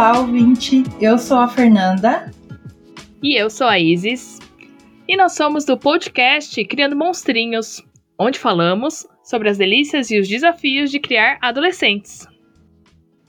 Olá, 0.00 0.18
ouvinte. 0.20 0.82
Eu 0.98 1.18
sou 1.18 1.36
a 1.36 1.46
Fernanda. 1.46 2.30
E 3.22 3.38
eu 3.38 3.50
sou 3.50 3.66
a 3.66 3.78
Isis. 3.78 4.38
E 5.06 5.14
nós 5.14 5.34
somos 5.34 5.66
do 5.66 5.76
podcast 5.76 6.64
Criando 6.64 6.96
Monstrinhos, 6.96 7.86
onde 8.18 8.38
falamos 8.38 9.06
sobre 9.22 9.50
as 9.50 9.58
delícias 9.58 10.10
e 10.10 10.18
os 10.18 10.26
desafios 10.26 10.90
de 10.90 11.00
criar 11.00 11.36
adolescentes. 11.42 12.26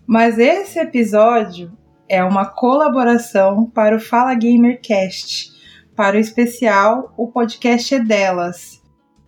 Mas 0.08 0.39
esse 0.39 0.80
episódio 0.80 1.78
é 2.08 2.23
uma 2.23 2.45
colaboração 2.45 3.69
para 3.69 3.97
o 3.97 4.00
Fala 4.00 4.33
Gamercast, 4.33 5.52
para 5.94 6.16
o 6.16 6.22
especial 6.22 7.13
O 7.17 7.28
Podcast 7.28 7.95
é 7.95 8.00
Delas. 8.00 8.81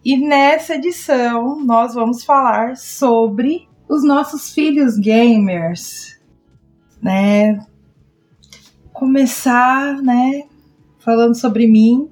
E 0.06 0.16
nessa 0.16 0.76
edição 0.76 1.60
nós 1.60 1.94
vamos 1.94 2.24
falar 2.24 2.78
sobre 2.78 3.68
os 3.90 4.02
nossos 4.02 4.54
filhos 4.54 4.98
gamers 4.98 6.13
né? 7.04 7.60
Começar, 8.94 10.02
né? 10.02 10.44
Falando 11.00 11.36
sobre 11.36 11.68
mim 11.68 12.10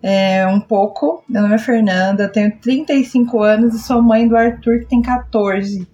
é, 0.00 0.46
um 0.46 0.60
pouco. 0.60 1.24
Meu 1.28 1.42
nome 1.42 1.56
é 1.56 1.58
Fernanda, 1.58 2.28
tenho 2.28 2.56
35 2.58 3.42
anos 3.42 3.74
e 3.74 3.80
sou 3.80 4.00
mãe 4.00 4.28
do 4.28 4.36
Arthur, 4.36 4.80
que 4.80 4.86
tem 4.86 5.02
14. 5.02 5.86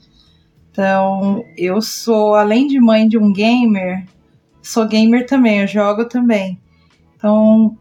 Então, 0.70 1.42
eu 1.56 1.80
sou, 1.80 2.34
além 2.34 2.66
de 2.66 2.78
mãe 2.78 3.08
de 3.08 3.16
um 3.16 3.32
gamer, 3.32 4.04
sou 4.62 4.86
gamer 4.86 5.26
também, 5.26 5.60
eu 5.60 5.66
jogo 5.66 6.04
também. 6.04 6.60
Então, 7.16 7.74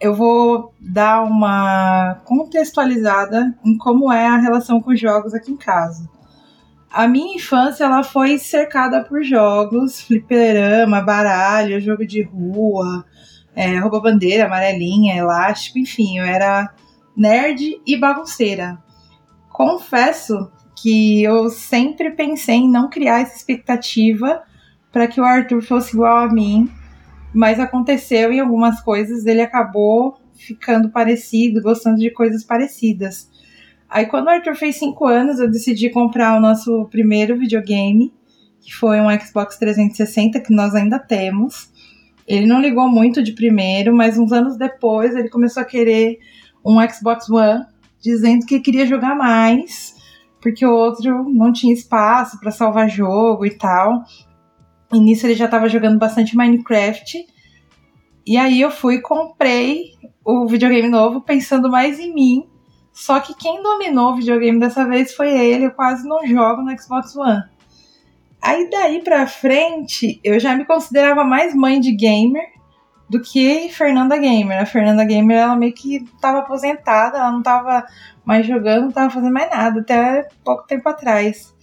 eu 0.00 0.12
vou 0.12 0.74
dar 0.80 1.22
uma 1.22 2.16
contextualizada 2.24 3.56
em 3.64 3.78
como 3.78 4.12
é 4.12 4.26
a 4.26 4.36
relação 4.36 4.80
com 4.80 4.90
os 4.90 5.00
jogos 5.00 5.32
aqui 5.32 5.52
em 5.52 5.56
casa 5.56 6.15
a 6.96 7.06
minha 7.06 7.36
infância 7.36 7.84
ela 7.84 8.02
foi 8.02 8.38
cercada 8.38 9.04
por 9.04 9.22
jogos, 9.22 10.00
fliperama, 10.00 11.02
baralho, 11.02 11.78
jogo 11.78 12.06
de 12.06 12.22
rua, 12.22 13.04
é, 13.54 13.78
bandeira, 14.00 14.46
amarelinha, 14.46 15.14
elástico, 15.14 15.78
enfim, 15.78 16.16
eu 16.16 16.24
era 16.24 16.72
nerd 17.14 17.82
e 17.86 17.98
bagunceira. 17.98 18.78
Confesso 19.50 20.50
que 20.74 21.22
eu 21.22 21.50
sempre 21.50 22.12
pensei 22.12 22.56
em 22.56 22.70
não 22.70 22.88
criar 22.88 23.20
essa 23.20 23.36
expectativa 23.36 24.42
para 24.90 25.06
que 25.06 25.20
o 25.20 25.24
Arthur 25.24 25.60
fosse 25.60 25.92
igual 25.92 26.16
a 26.16 26.32
mim, 26.32 26.66
mas 27.34 27.60
aconteceu 27.60 28.32
em 28.32 28.40
algumas 28.40 28.80
coisas 28.80 29.26
ele 29.26 29.42
acabou 29.42 30.18
ficando 30.34 30.88
parecido, 30.88 31.60
gostando 31.60 31.98
de 31.98 32.10
coisas 32.10 32.42
parecidas. 32.42 33.30
Aí 33.88 34.06
quando 34.06 34.26
o 34.26 34.30
Arthur 34.30 34.56
fez 34.56 34.76
5 34.76 35.06
anos, 35.06 35.38
eu 35.38 35.50
decidi 35.50 35.90
comprar 35.90 36.36
o 36.36 36.40
nosso 36.40 36.86
primeiro 36.90 37.38
videogame, 37.38 38.12
que 38.60 38.74
foi 38.74 39.00
um 39.00 39.20
Xbox 39.20 39.56
360 39.56 40.40
que 40.40 40.52
nós 40.52 40.74
ainda 40.74 40.98
temos. 40.98 41.70
Ele 42.26 42.46
não 42.46 42.60
ligou 42.60 42.88
muito 42.88 43.22
de 43.22 43.32
primeiro, 43.32 43.94
mas 43.94 44.18
uns 44.18 44.32
anos 44.32 44.56
depois 44.56 45.14
ele 45.14 45.28
começou 45.28 45.62
a 45.62 45.66
querer 45.66 46.18
um 46.64 46.76
Xbox 46.88 47.30
One, 47.30 47.64
dizendo 48.00 48.44
que 48.44 48.58
queria 48.58 48.84
jogar 48.84 49.14
mais, 49.14 49.94
porque 50.40 50.66
o 50.66 50.74
outro 50.74 51.28
não 51.32 51.52
tinha 51.52 51.72
espaço 51.72 52.40
para 52.40 52.50
salvar 52.50 52.90
jogo 52.90 53.46
e 53.46 53.50
tal. 53.50 54.02
E 54.92 54.98
nisso 54.98 55.26
ele 55.26 55.34
já 55.34 55.44
estava 55.44 55.68
jogando 55.68 55.98
bastante 55.98 56.36
Minecraft. 56.36 57.24
E 58.26 58.36
aí 58.36 58.60
eu 58.60 58.70
fui 58.72 58.96
e 58.96 59.00
comprei 59.00 59.92
o 60.24 60.46
videogame 60.48 60.88
novo 60.88 61.20
pensando 61.20 61.70
mais 61.70 62.00
em 62.00 62.12
mim 62.12 62.44
só 62.96 63.20
que 63.20 63.34
quem 63.34 63.62
dominou 63.62 64.12
o 64.12 64.16
videogame 64.16 64.58
dessa 64.58 64.86
vez 64.86 65.14
foi 65.14 65.28
ele. 65.28 65.66
Eu 65.66 65.70
quase 65.70 66.08
não 66.08 66.26
jogo 66.26 66.62
no 66.62 66.80
Xbox 66.80 67.14
One. 67.14 67.42
Aí 68.40 68.70
daí 68.70 69.04
pra 69.04 69.26
frente, 69.26 70.18
eu 70.24 70.40
já 70.40 70.56
me 70.56 70.64
considerava 70.64 71.22
mais 71.22 71.54
mãe 71.54 71.78
de 71.78 71.92
gamer 71.92 72.46
do 73.06 73.20
que 73.20 73.68
Fernanda 73.68 74.16
Gamer. 74.16 74.62
A 74.62 74.64
Fernanda 74.64 75.04
Gamer, 75.04 75.36
ela 75.36 75.54
meio 75.54 75.74
que 75.74 76.06
tava 76.22 76.38
aposentada, 76.38 77.18
ela 77.18 77.30
não 77.30 77.42
tava 77.42 77.84
mais 78.24 78.46
jogando, 78.46 78.84
não 78.84 78.92
tava 78.92 79.10
fazendo 79.10 79.32
mais 79.32 79.50
nada, 79.50 79.80
até 79.80 80.26
pouco 80.42 80.66
tempo 80.66 80.88
atrás. 80.88 81.54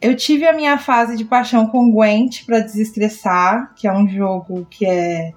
Eu 0.00 0.16
tive 0.16 0.46
a 0.46 0.52
minha 0.54 0.78
fase 0.78 1.14
de 1.14 1.26
paixão 1.26 1.66
com 1.66 1.92
Gwent 1.92 2.46
para 2.46 2.60
desestressar, 2.60 3.74
que 3.74 3.86
é 3.86 3.92
um 3.92 4.08
jogo 4.08 4.66
que 4.70 4.86
é 4.86 5.32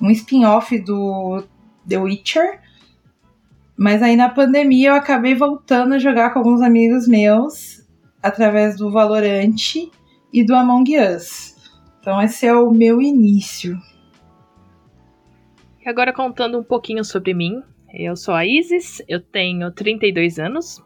um 0.00 0.10
spin-off 0.10 0.78
do 0.78 1.44
The 1.86 1.98
Witcher. 1.98 2.65
Mas 3.78 4.02
aí 4.02 4.16
na 4.16 4.28
pandemia 4.28 4.90
eu 4.90 4.94
acabei 4.94 5.34
voltando 5.34 5.94
a 5.94 5.98
jogar 5.98 6.30
com 6.32 6.38
alguns 6.38 6.62
amigos 6.62 7.06
meus 7.06 7.86
através 8.22 8.76
do 8.76 8.90
Valorant 8.90 9.74
e 10.32 10.44
do 10.44 10.54
Among 10.54 10.96
Us. 10.98 11.54
Então 12.00 12.20
esse 12.22 12.46
é 12.46 12.54
o 12.54 12.70
meu 12.70 13.02
início. 13.02 13.76
E 15.84 15.88
agora 15.88 16.12
contando 16.12 16.58
um 16.58 16.64
pouquinho 16.64 17.04
sobre 17.04 17.34
mim. 17.34 17.62
Eu 17.92 18.16
sou 18.16 18.34
a 18.34 18.44
Isis, 18.44 19.02
eu 19.08 19.20
tenho 19.20 19.70
32 19.70 20.38
anos. 20.38 20.82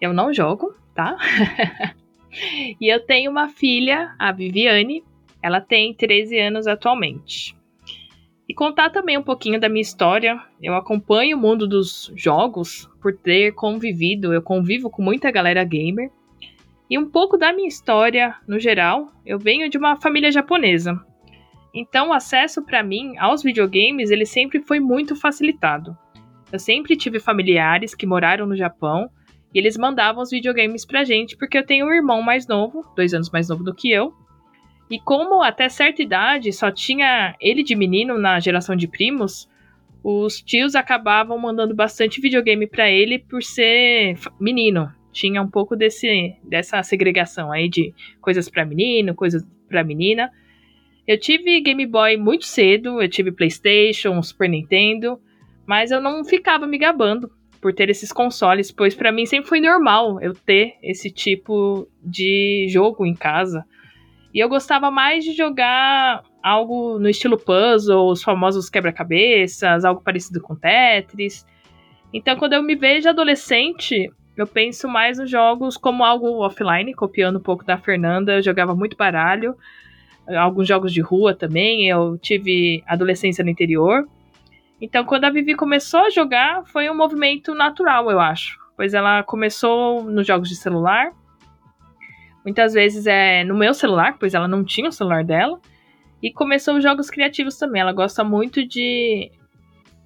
Eu 0.00 0.12
não 0.12 0.32
jogo, 0.32 0.74
tá? 0.94 1.16
e 2.80 2.92
eu 2.92 3.04
tenho 3.04 3.30
uma 3.30 3.48
filha, 3.48 4.14
a 4.18 4.30
Viviane. 4.30 5.02
Ela 5.42 5.60
tem 5.60 5.94
13 5.94 6.38
anos 6.38 6.66
atualmente. 6.66 7.57
E 8.48 8.54
contar 8.54 8.88
também 8.90 9.18
um 9.18 9.22
pouquinho 9.22 9.60
da 9.60 9.68
minha 9.68 9.82
história. 9.82 10.42
Eu 10.62 10.74
acompanho 10.74 11.36
o 11.36 11.40
mundo 11.40 11.68
dos 11.68 12.10
jogos 12.16 12.88
por 13.02 13.14
ter 13.14 13.52
convivido, 13.52 14.32
eu 14.32 14.40
convivo 14.40 14.88
com 14.88 15.02
muita 15.02 15.30
galera 15.30 15.62
gamer. 15.64 16.10
E 16.88 16.98
um 16.98 17.10
pouco 17.10 17.36
da 17.36 17.52
minha 17.52 17.68
história, 17.68 18.34
no 18.46 18.58
geral, 18.58 19.12
eu 19.26 19.38
venho 19.38 19.68
de 19.68 19.76
uma 19.76 20.00
família 20.00 20.32
japonesa. 20.32 20.98
Então, 21.74 22.08
o 22.08 22.12
acesso 22.14 22.64
para 22.64 22.82
mim 22.82 23.18
aos 23.18 23.42
videogames, 23.42 24.10
ele 24.10 24.24
sempre 24.24 24.62
foi 24.62 24.80
muito 24.80 25.14
facilitado. 25.14 25.94
Eu 26.50 26.58
sempre 26.58 26.96
tive 26.96 27.20
familiares 27.20 27.94
que 27.94 28.06
moraram 28.06 28.46
no 28.46 28.56
Japão 28.56 29.10
e 29.54 29.58
eles 29.58 29.76
mandavam 29.76 30.22
os 30.22 30.30
videogames 30.30 30.86
pra 30.86 31.04
gente 31.04 31.36
porque 31.36 31.58
eu 31.58 31.66
tenho 31.66 31.86
um 31.86 31.92
irmão 31.92 32.22
mais 32.22 32.46
novo, 32.46 32.82
dois 32.96 33.12
anos 33.12 33.30
mais 33.30 33.50
novo 33.50 33.62
do 33.62 33.74
que 33.74 33.90
eu, 33.90 34.14
e 34.90 34.98
como 34.98 35.42
até 35.42 35.68
certa 35.68 36.02
idade 36.02 36.52
só 36.52 36.70
tinha 36.70 37.34
ele 37.40 37.62
de 37.62 37.74
menino 37.74 38.18
na 38.18 38.40
geração 38.40 38.74
de 38.74 38.88
primos, 38.88 39.48
os 40.02 40.40
tios 40.40 40.74
acabavam 40.74 41.38
mandando 41.38 41.74
bastante 41.74 42.20
videogame 42.20 42.66
para 42.66 42.90
ele 42.90 43.18
por 43.18 43.42
ser 43.42 44.16
menino. 44.40 44.90
Tinha 45.12 45.42
um 45.42 45.48
pouco 45.48 45.76
desse, 45.76 46.36
dessa 46.42 46.82
segregação 46.82 47.50
aí 47.50 47.68
de 47.68 47.92
coisas 48.20 48.48
para 48.48 48.64
menino, 48.64 49.14
coisas 49.14 49.44
para 49.68 49.84
menina. 49.84 50.30
Eu 51.06 51.18
tive 51.18 51.60
Game 51.60 51.84
Boy 51.86 52.16
muito 52.16 52.46
cedo, 52.46 53.02
eu 53.02 53.08
tive 53.08 53.32
PlayStation, 53.32 54.22
Super 54.22 54.48
Nintendo, 54.48 55.18
mas 55.66 55.90
eu 55.90 56.00
não 56.00 56.24
ficava 56.24 56.66
me 56.66 56.78
gabando 56.78 57.30
por 57.60 57.74
ter 57.74 57.90
esses 57.90 58.12
consoles, 58.12 58.70
pois 58.70 58.94
para 58.94 59.10
mim 59.10 59.26
sempre 59.26 59.48
foi 59.48 59.60
normal 59.60 60.20
eu 60.22 60.34
ter 60.34 60.76
esse 60.82 61.10
tipo 61.10 61.88
de 62.02 62.66
jogo 62.68 63.04
em 63.04 63.14
casa. 63.14 63.64
E 64.32 64.38
eu 64.40 64.48
gostava 64.48 64.90
mais 64.90 65.24
de 65.24 65.32
jogar 65.32 66.22
algo 66.42 66.98
no 66.98 67.08
estilo 67.08 67.38
puzzle, 67.38 68.10
os 68.10 68.22
famosos 68.22 68.68
quebra-cabeças, 68.68 69.84
algo 69.84 70.02
parecido 70.02 70.40
com 70.40 70.54
Tetris. 70.54 71.46
Então, 72.12 72.36
quando 72.36 72.52
eu 72.54 72.62
me 72.62 72.74
vejo 72.74 73.08
adolescente, 73.08 74.10
eu 74.36 74.46
penso 74.46 74.86
mais 74.88 75.18
nos 75.18 75.30
jogos 75.30 75.76
como 75.76 76.04
algo 76.04 76.44
offline, 76.44 76.94
copiando 76.94 77.38
um 77.38 77.42
pouco 77.42 77.64
da 77.64 77.76
Fernanda. 77.76 78.34
Eu 78.34 78.42
jogava 78.42 78.74
muito 78.74 78.96
baralho, 78.96 79.56
alguns 80.26 80.68
jogos 80.68 80.92
de 80.92 81.00
rua 81.00 81.34
também. 81.34 81.88
Eu 81.88 82.16
tive 82.18 82.82
adolescência 82.86 83.42
no 83.42 83.50
interior. 83.50 84.06
Então, 84.80 85.04
quando 85.04 85.24
a 85.24 85.30
Vivi 85.30 85.54
começou 85.54 86.00
a 86.00 86.10
jogar, 86.10 86.64
foi 86.66 86.88
um 86.88 86.96
movimento 86.96 87.54
natural, 87.54 88.10
eu 88.10 88.20
acho. 88.20 88.56
Pois 88.76 88.94
ela 88.94 89.24
começou 89.24 90.04
nos 90.04 90.26
jogos 90.26 90.48
de 90.48 90.54
celular. 90.54 91.10
Muitas 92.48 92.72
vezes 92.72 93.06
é 93.06 93.44
no 93.44 93.54
meu 93.54 93.74
celular, 93.74 94.16
pois 94.18 94.32
ela 94.32 94.48
não 94.48 94.64
tinha 94.64 94.88
o 94.88 94.92
celular 94.92 95.22
dela. 95.22 95.60
E 96.22 96.32
começou 96.32 96.78
os 96.78 96.82
jogos 96.82 97.10
criativos 97.10 97.58
também. 97.58 97.82
Ela 97.82 97.92
gosta 97.92 98.24
muito 98.24 98.66
de 98.66 99.30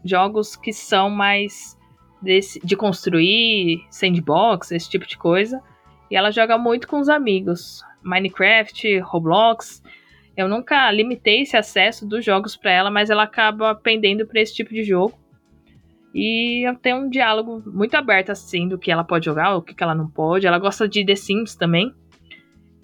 jogos 0.04 0.56
que 0.56 0.72
são 0.72 1.08
mais 1.08 1.78
desse, 2.20 2.58
de 2.58 2.74
construir, 2.74 3.86
sandbox, 3.88 4.72
esse 4.72 4.90
tipo 4.90 5.06
de 5.06 5.16
coisa. 5.16 5.62
E 6.10 6.16
ela 6.16 6.32
joga 6.32 6.58
muito 6.58 6.88
com 6.88 6.98
os 6.98 7.08
amigos. 7.08 7.80
Minecraft, 8.02 8.98
Roblox. 8.98 9.80
Eu 10.36 10.48
nunca 10.48 10.90
limitei 10.90 11.42
esse 11.42 11.56
acesso 11.56 12.04
dos 12.04 12.24
jogos 12.24 12.56
para 12.56 12.72
ela, 12.72 12.90
mas 12.90 13.08
ela 13.08 13.22
acaba 13.22 13.72
pendendo 13.72 14.26
para 14.26 14.40
esse 14.40 14.52
tipo 14.52 14.74
de 14.74 14.82
jogo. 14.82 15.16
E 16.12 16.68
eu 16.68 16.74
tenho 16.74 16.96
um 16.96 17.08
diálogo 17.08 17.62
muito 17.64 17.94
aberto 17.94 18.30
assim 18.30 18.66
do 18.66 18.76
que 18.76 18.90
ela 18.90 19.04
pode 19.04 19.26
jogar, 19.26 19.54
o 19.54 19.62
que 19.62 19.80
ela 19.80 19.94
não 19.94 20.08
pode. 20.10 20.44
Ela 20.44 20.58
gosta 20.58 20.88
de 20.88 21.06
The 21.06 21.14
Sims 21.14 21.54
também. 21.54 21.94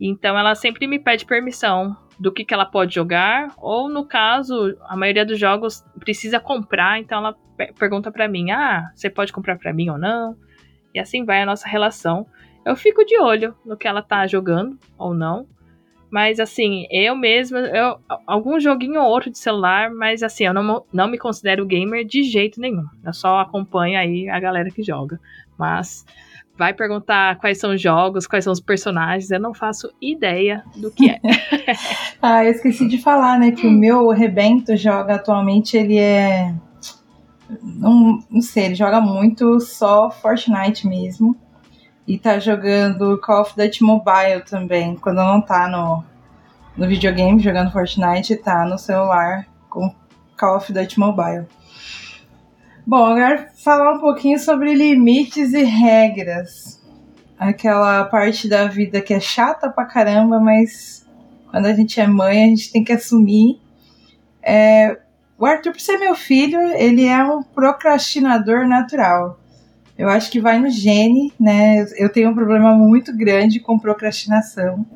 Então 0.00 0.38
ela 0.38 0.54
sempre 0.54 0.86
me 0.86 0.98
pede 0.98 1.24
permissão 1.24 1.96
do 2.18 2.32
que, 2.32 2.44
que 2.44 2.52
ela 2.52 2.66
pode 2.66 2.94
jogar, 2.94 3.52
ou 3.58 3.88
no 3.88 4.04
caso, 4.04 4.76
a 4.88 4.96
maioria 4.96 5.24
dos 5.24 5.38
jogos 5.38 5.84
precisa 6.00 6.40
comprar, 6.40 6.98
então 6.98 7.18
ela 7.18 7.36
pergunta 7.78 8.10
para 8.10 8.28
mim: 8.28 8.50
"Ah, 8.50 8.90
você 8.94 9.08
pode 9.08 9.32
comprar 9.32 9.56
para 9.58 9.72
mim 9.72 9.88
ou 9.90 9.98
não?" 9.98 10.36
E 10.94 10.98
assim 10.98 11.24
vai 11.24 11.42
a 11.42 11.46
nossa 11.46 11.68
relação. 11.68 12.26
Eu 12.64 12.76
fico 12.76 13.04
de 13.04 13.18
olho 13.18 13.54
no 13.64 13.76
que 13.76 13.86
ela 13.86 14.02
tá 14.02 14.26
jogando 14.26 14.78
ou 14.98 15.14
não. 15.14 15.46
Mas 16.10 16.40
assim, 16.40 16.86
eu 16.90 17.14
mesma, 17.14 17.58
eu, 17.58 18.00
algum 18.26 18.58
joguinho 18.58 19.00
ou 19.00 19.08
outro 19.08 19.30
de 19.30 19.38
celular, 19.38 19.90
mas 19.90 20.22
assim, 20.22 20.44
eu 20.44 20.54
não, 20.54 20.84
não 20.92 21.06
me 21.06 21.18
considero 21.18 21.66
gamer 21.66 22.04
de 22.04 22.22
jeito 22.22 22.60
nenhum. 22.60 22.84
Eu 23.04 23.12
só 23.12 23.40
acompanho 23.40 23.98
aí 23.98 24.28
a 24.28 24.40
galera 24.40 24.70
que 24.70 24.82
joga. 24.82 25.20
Mas 25.58 26.06
vai 26.58 26.74
perguntar 26.74 27.38
quais 27.38 27.60
são 27.60 27.72
os 27.72 27.80
jogos, 27.80 28.26
quais 28.26 28.42
são 28.42 28.52
os 28.52 28.60
personagens, 28.60 29.30
eu 29.30 29.38
não 29.38 29.54
faço 29.54 29.88
ideia 30.02 30.64
do 30.76 30.90
que 30.90 31.08
é. 31.08 31.20
ah, 32.20 32.44
eu 32.44 32.50
esqueci 32.50 32.88
de 32.88 32.98
falar, 32.98 33.38
né, 33.38 33.52
que 33.52 33.66
o 33.66 33.70
meu 33.70 34.08
Rebento 34.08 34.76
joga 34.76 35.14
atualmente, 35.14 35.76
ele 35.76 35.96
é. 35.96 36.52
Não, 37.62 38.18
não 38.28 38.42
sei, 38.42 38.66
ele 38.66 38.74
joga 38.74 39.00
muito 39.00 39.60
só 39.60 40.10
Fortnite 40.10 40.86
mesmo. 40.86 41.36
E 42.06 42.18
tá 42.18 42.38
jogando 42.38 43.18
Call 43.18 43.42
of 43.42 43.54
Duty 43.56 43.82
Mobile 43.82 44.42
também, 44.48 44.96
quando 44.96 45.18
não 45.18 45.40
tá 45.40 45.68
no, 45.68 46.02
no 46.76 46.88
videogame 46.88 47.38
jogando 47.38 47.70
Fortnite, 47.70 48.36
tá 48.36 48.64
no 48.64 48.78
celular 48.78 49.46
com 49.70 49.94
Call 50.36 50.56
of 50.56 50.72
Duty 50.72 50.98
Mobile. 50.98 51.46
Bom, 52.90 53.04
agora 53.04 53.50
falar 53.62 53.92
um 53.92 54.00
pouquinho 54.00 54.38
sobre 54.38 54.72
limites 54.72 55.52
e 55.52 55.62
regras. 55.62 56.82
Aquela 57.38 58.02
parte 58.04 58.48
da 58.48 58.66
vida 58.66 59.02
que 59.02 59.12
é 59.12 59.20
chata 59.20 59.68
pra 59.68 59.84
caramba, 59.84 60.40
mas 60.40 61.06
quando 61.50 61.66
a 61.66 61.74
gente 61.74 62.00
é 62.00 62.06
mãe, 62.06 62.44
a 62.44 62.46
gente 62.46 62.72
tem 62.72 62.82
que 62.82 62.94
assumir. 62.94 63.60
É, 64.42 64.96
o 65.38 65.44
Arthur, 65.44 65.72
por 65.72 65.80
ser 65.82 65.98
meu 65.98 66.14
filho, 66.14 66.58
ele 66.76 67.04
é 67.04 67.22
um 67.22 67.42
procrastinador 67.42 68.66
natural. 68.66 69.38
Eu 69.98 70.08
acho 70.08 70.30
que 70.30 70.40
vai 70.40 70.58
no 70.58 70.70
gene, 70.70 71.30
né? 71.38 71.84
Eu 71.98 72.10
tenho 72.10 72.30
um 72.30 72.34
problema 72.34 72.72
muito 72.74 73.14
grande 73.14 73.60
com 73.60 73.78
procrastinação. 73.78 74.86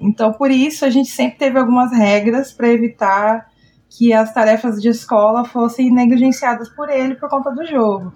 Então, 0.00 0.32
por 0.32 0.50
isso, 0.50 0.84
a 0.84 0.90
gente 0.90 1.10
sempre 1.10 1.38
teve 1.38 1.56
algumas 1.56 1.92
regras 1.92 2.52
para 2.52 2.68
evitar 2.68 3.51
que 3.96 4.12
as 4.12 4.32
tarefas 4.32 4.80
de 4.80 4.88
escola 4.88 5.44
fossem 5.44 5.90
negligenciadas 5.90 6.68
por 6.70 6.88
ele 6.88 7.14
por 7.14 7.28
conta 7.28 7.50
do 7.50 7.64
jogo. 7.66 8.12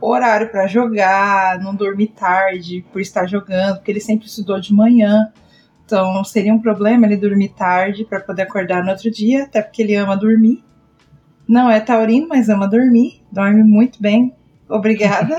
Horário 0.00 0.50
para 0.50 0.66
jogar, 0.66 1.60
não 1.60 1.74
dormir 1.74 2.08
tarde 2.08 2.84
por 2.92 3.00
estar 3.00 3.26
jogando, 3.26 3.76
porque 3.76 3.92
ele 3.92 4.00
sempre 4.00 4.26
estudou 4.26 4.58
de 4.58 4.74
manhã. 4.74 5.30
Então 5.84 6.24
seria 6.24 6.52
um 6.52 6.58
problema 6.58 7.06
ele 7.06 7.16
dormir 7.16 7.50
tarde 7.50 8.04
para 8.04 8.18
poder 8.18 8.42
acordar 8.42 8.82
no 8.82 8.90
outro 8.90 9.10
dia, 9.10 9.44
até 9.44 9.62
porque 9.62 9.82
ele 9.82 9.94
ama 9.94 10.16
dormir. 10.16 10.64
Não 11.46 11.70
é 11.70 11.78
taurino, 11.78 12.26
mas 12.28 12.48
ama 12.48 12.66
dormir, 12.66 13.22
dorme 13.30 13.62
muito 13.62 14.02
bem. 14.02 14.34
Obrigada. 14.68 15.36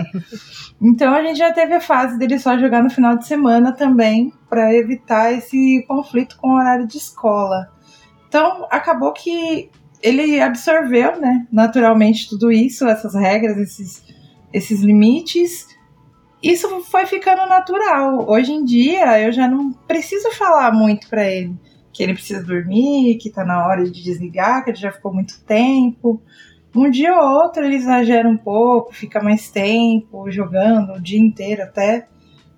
então 0.81 1.13
a 1.13 1.21
gente 1.21 1.37
já 1.37 1.51
teve 1.51 1.73
a 1.73 1.81
fase 1.81 2.17
dele 2.17 2.37
só 2.37 2.57
jogar 2.57 2.83
no 2.83 2.89
final 2.89 3.17
de 3.17 3.25
semana 3.25 3.71
também, 3.71 4.31
para 4.49 4.73
evitar 4.73 5.33
esse 5.33 5.83
conflito 5.87 6.37
com 6.37 6.49
o 6.49 6.55
horário 6.55 6.87
de 6.87 6.97
escola. 6.97 7.71
Então 8.27 8.65
acabou 8.69 9.11
que 9.11 9.69
ele 10.01 10.39
absorveu, 10.39 11.19
né, 11.19 11.47
naturalmente 11.51 12.29
tudo 12.29 12.51
isso, 12.51 12.87
essas 12.87 13.13
regras, 13.13 13.57
esses, 13.57 14.03
esses 14.53 14.81
limites. 14.81 15.67
Isso 16.41 16.67
foi 16.81 17.05
ficando 17.05 17.47
natural. 17.47 18.27
Hoje 18.27 18.51
em 18.51 18.65
dia 18.65 19.21
eu 19.21 19.31
já 19.31 19.47
não 19.47 19.71
preciso 19.71 20.31
falar 20.31 20.71
muito 20.71 21.07
para 21.07 21.29
ele 21.29 21.55
que 21.93 22.01
ele 22.03 22.13
precisa 22.13 22.43
dormir, 22.43 23.17
que 23.17 23.29
tá 23.29 23.43
na 23.43 23.65
hora 23.65 23.83
de 23.83 24.03
desligar, 24.03 24.63
que 24.63 24.71
ele 24.71 24.77
já 24.77 24.91
ficou 24.91 25.13
muito 25.13 25.43
tempo. 25.43 26.21
Um 26.75 26.89
dia 26.89 27.13
ou 27.13 27.43
outro 27.43 27.63
ele 27.63 27.75
exagera 27.75 28.27
um 28.27 28.37
pouco, 28.37 28.93
fica 28.93 29.21
mais 29.21 29.51
tempo 29.51 30.29
jogando 30.31 30.93
o 30.93 31.01
dia 31.01 31.19
inteiro 31.19 31.63
até. 31.63 32.07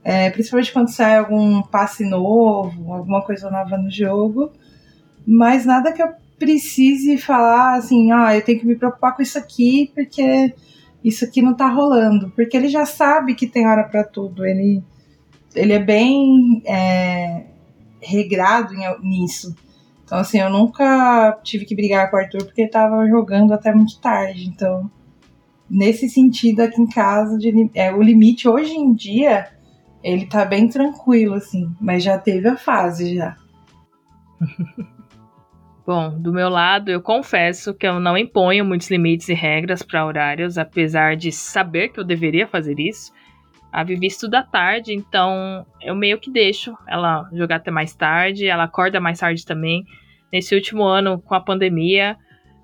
É, 0.03 0.29
principalmente 0.29 0.71
quando 0.71 0.89
sai 0.89 1.17
algum 1.17 1.61
passe 1.63 2.07
novo, 2.07 2.93
alguma 2.93 3.23
coisa 3.23 3.49
nova 3.49 3.77
no 3.77 3.89
jogo. 3.89 4.51
Mas 5.25 5.65
nada 5.65 5.91
que 5.91 6.03
eu 6.03 6.09
precise 6.43 7.17
falar 7.17 7.77
assim, 7.77 8.11
ah, 8.11 8.35
eu 8.35 8.43
tenho 8.43 8.59
que 8.59 8.67
me 8.67 8.75
preocupar 8.75 9.15
com 9.15 9.21
isso 9.21 9.37
aqui 9.37 9.89
porque 9.95 10.53
isso 11.01 11.23
aqui 11.23 11.41
não 11.41 11.55
tá 11.55 11.69
rolando. 11.69 12.31
Porque 12.31 12.57
ele 12.57 12.67
já 12.67 12.85
sabe 12.85 13.33
que 13.33 13.47
tem 13.47 13.65
hora 13.65 13.85
para 13.85 14.03
tudo. 14.03 14.45
Ele, 14.45 14.83
ele 15.55 15.71
é 15.71 15.79
bem 15.79 16.61
é, 16.65 17.45
regrado 18.01 18.73
nisso. 19.01 19.55
Então, 20.03 20.17
assim, 20.17 20.39
eu 20.39 20.49
nunca 20.49 21.39
tive 21.43 21.63
que 21.63 21.75
brigar 21.75 22.11
com 22.11 22.17
o 22.17 22.19
Arthur 22.19 22.43
porque 22.43 22.63
ele 22.63 22.69
tava 22.69 23.07
jogando 23.07 23.53
até 23.53 23.73
muito 23.73 23.97
tarde. 24.01 24.45
Então, 24.45 24.91
nesse 25.69 26.09
sentido, 26.09 26.59
aqui 26.59 26.81
em 26.81 26.87
casa, 26.87 27.37
de, 27.37 27.71
é, 27.73 27.93
o 27.93 28.01
limite 28.01 28.49
hoje 28.49 28.73
em 28.73 28.93
dia, 28.93 29.47
ele 30.03 30.25
tá 30.25 30.43
bem 30.43 30.67
tranquilo, 30.67 31.35
assim. 31.35 31.73
Mas 31.79 32.03
já 32.03 32.17
teve 32.17 32.49
a 32.49 32.57
fase 32.57 33.15
já. 33.15 33.37
Bom, 35.85 36.17
do 36.17 36.31
meu 36.31 36.47
lado, 36.47 36.89
eu 36.89 37.01
confesso 37.01 37.73
que 37.73 37.85
eu 37.85 37.99
não 37.99 38.17
imponho 38.17 38.63
muitos 38.63 38.89
limites 38.89 39.27
e 39.27 39.33
regras 39.33 39.83
para 39.83 40.05
horários, 40.05 40.57
apesar 40.57 41.17
de 41.17 41.29
saber 41.29 41.89
que 41.89 41.99
eu 41.99 42.05
deveria 42.05 42.47
fazer 42.47 42.79
isso. 42.79 43.11
A 43.69 43.83
Vivi 43.83 44.07
estuda 44.07 44.43
tarde, 44.43 44.93
então 44.93 45.65
eu 45.81 45.93
meio 45.93 46.17
que 46.19 46.31
deixo 46.31 46.73
ela 46.87 47.29
jogar 47.33 47.57
até 47.57 47.69
mais 47.69 47.93
tarde, 47.93 48.47
ela 48.47 48.63
acorda 48.63 49.01
mais 49.01 49.19
tarde 49.19 49.45
também. 49.45 49.83
Nesse 50.31 50.55
último 50.55 50.83
ano, 50.83 51.21
com 51.21 51.35
a 51.35 51.41
pandemia, 51.41 52.15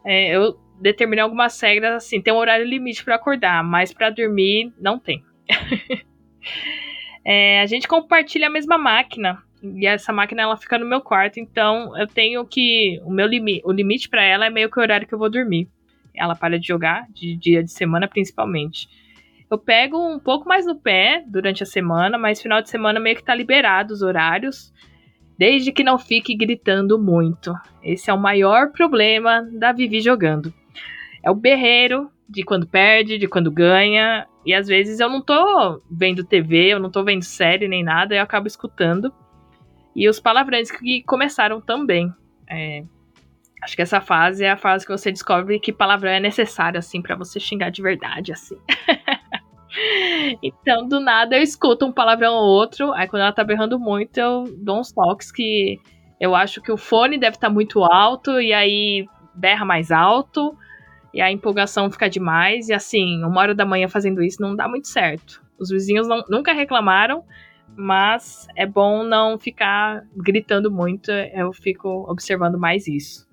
é, 0.05 0.33
eu 0.35 0.57
determinei 0.79 1.21
algumas 1.21 1.59
regras 1.59 1.95
assim: 1.95 2.21
tem 2.21 2.33
um 2.33 2.37
horário 2.37 2.65
limite 2.65 3.03
para 3.03 3.15
acordar, 3.15 3.61
mas 3.63 3.91
para 3.91 4.09
dormir 4.09 4.71
não 4.79 4.97
tem. 4.97 5.21
é, 7.25 7.59
a 7.59 7.65
gente 7.65 7.85
compartilha 7.85 8.47
a 8.47 8.51
mesma 8.51 8.77
máquina, 8.77 9.43
e 9.61 9.85
essa 9.85 10.13
máquina 10.13 10.41
ela 10.41 10.57
fica 10.57 10.77
no 10.77 10.85
meu 10.85 11.01
quarto, 11.01 11.39
então 11.39 11.97
eu 11.97 12.07
tenho 12.07 12.45
que 12.45 12.99
o 13.03 13.11
meu 13.11 13.27
limite, 13.27 13.61
o 13.65 13.71
limite 13.71 14.07
para 14.07 14.23
ela 14.23 14.45
é 14.45 14.49
meio 14.49 14.69
que 14.69 14.79
o 14.79 14.81
horário 14.81 15.07
que 15.07 15.13
eu 15.13 15.19
vou 15.19 15.29
dormir. 15.29 15.67
Ela 16.15 16.35
para 16.35 16.59
de 16.59 16.67
jogar 16.67 17.05
de 17.11 17.35
dia 17.35 17.63
de 17.63 17.71
semana 17.71 18.07
principalmente. 18.07 18.87
Eu 19.49 19.57
pego 19.57 19.97
um 19.97 20.19
pouco 20.19 20.47
mais 20.47 20.65
no 20.65 20.75
pé 20.75 21.23
durante 21.27 21.63
a 21.63 21.65
semana, 21.65 22.17
mas 22.17 22.41
final 22.41 22.61
de 22.61 22.69
semana 22.69 22.99
meio 22.99 23.15
que 23.15 23.23
tá 23.23 23.33
liberado 23.33 23.93
os 23.93 24.01
horários, 24.01 24.71
desde 25.37 25.71
que 25.71 25.83
não 25.83 25.97
fique 25.97 26.35
gritando 26.35 26.99
muito. 26.99 27.53
Esse 27.81 28.09
é 28.09 28.13
o 28.13 28.19
maior 28.19 28.71
problema 28.71 29.41
da 29.51 29.71
Vivi 29.71 30.01
jogando. 30.01 30.53
É 31.23 31.31
o 31.31 31.35
berreiro 31.35 32.09
de 32.27 32.43
quando 32.43 32.67
perde, 32.67 33.17
de 33.17 33.27
quando 33.27 33.49
ganha, 33.49 34.27
e 34.45 34.53
às 34.53 34.67
vezes 34.67 34.99
eu 34.99 35.09
não 35.09 35.21
tô 35.21 35.81
vendo 35.89 36.23
TV, 36.23 36.73
eu 36.73 36.79
não 36.79 36.91
tô 36.91 37.03
vendo 37.03 37.23
série 37.23 37.67
nem 37.67 37.83
nada, 37.83 38.15
eu 38.15 38.21
acabo 38.21 38.47
escutando. 38.47 39.11
E 39.99 40.07
os 40.07 40.17
palavrões 40.17 40.71
que 40.71 41.03
começaram 41.03 41.59
também. 41.59 42.09
É, 42.49 42.85
acho 43.61 43.75
que 43.75 43.81
essa 43.81 43.99
fase 43.99 44.45
é 44.45 44.51
a 44.51 44.55
fase 44.55 44.85
que 44.85 44.91
você 44.93 45.11
descobre 45.11 45.59
que 45.59 45.73
palavrão 45.73 46.09
é 46.09 46.21
necessário, 46.21 46.79
assim, 46.79 47.01
para 47.01 47.17
você 47.17 47.37
xingar 47.37 47.69
de 47.69 47.81
verdade, 47.81 48.31
assim. 48.31 48.55
então, 50.41 50.87
do 50.87 51.01
nada, 51.01 51.35
eu 51.35 51.43
escuto 51.43 51.85
um 51.85 51.91
palavrão 51.91 52.33
ou 52.33 52.45
outro. 52.45 52.93
Aí, 52.93 53.09
quando 53.09 53.23
ela 53.23 53.33
tá 53.33 53.43
berrando 53.43 53.77
muito, 53.77 54.17
eu 54.17 54.45
dou 54.59 54.79
uns 54.79 54.89
toques 54.89 55.33
que 55.33 55.77
eu 56.17 56.33
acho 56.33 56.61
que 56.61 56.71
o 56.71 56.77
fone 56.77 57.17
deve 57.17 57.35
estar 57.35 57.49
tá 57.49 57.53
muito 57.53 57.83
alto, 57.83 58.39
e 58.39 58.53
aí 58.53 59.05
berra 59.35 59.65
mais 59.65 59.91
alto, 59.91 60.57
e 61.13 61.19
a 61.19 61.29
empolgação 61.29 61.91
fica 61.91 62.09
demais. 62.09 62.69
E 62.69 62.73
assim, 62.73 63.21
uma 63.21 63.41
hora 63.41 63.53
da 63.53 63.65
manhã 63.65 63.89
fazendo 63.89 64.23
isso 64.23 64.41
não 64.41 64.55
dá 64.55 64.65
muito 64.65 64.87
certo. 64.87 65.43
Os 65.59 65.69
vizinhos 65.69 66.07
não, 66.07 66.23
nunca 66.29 66.53
reclamaram, 66.53 67.21
mas 67.75 68.47
é 68.55 68.65
bom 68.65 69.03
não 69.03 69.37
ficar 69.37 70.03
gritando 70.15 70.71
muito. 70.71 71.11
Eu 71.11 71.53
fico 71.53 72.05
observando 72.09 72.57
mais 72.57 72.87
isso. 72.87 73.27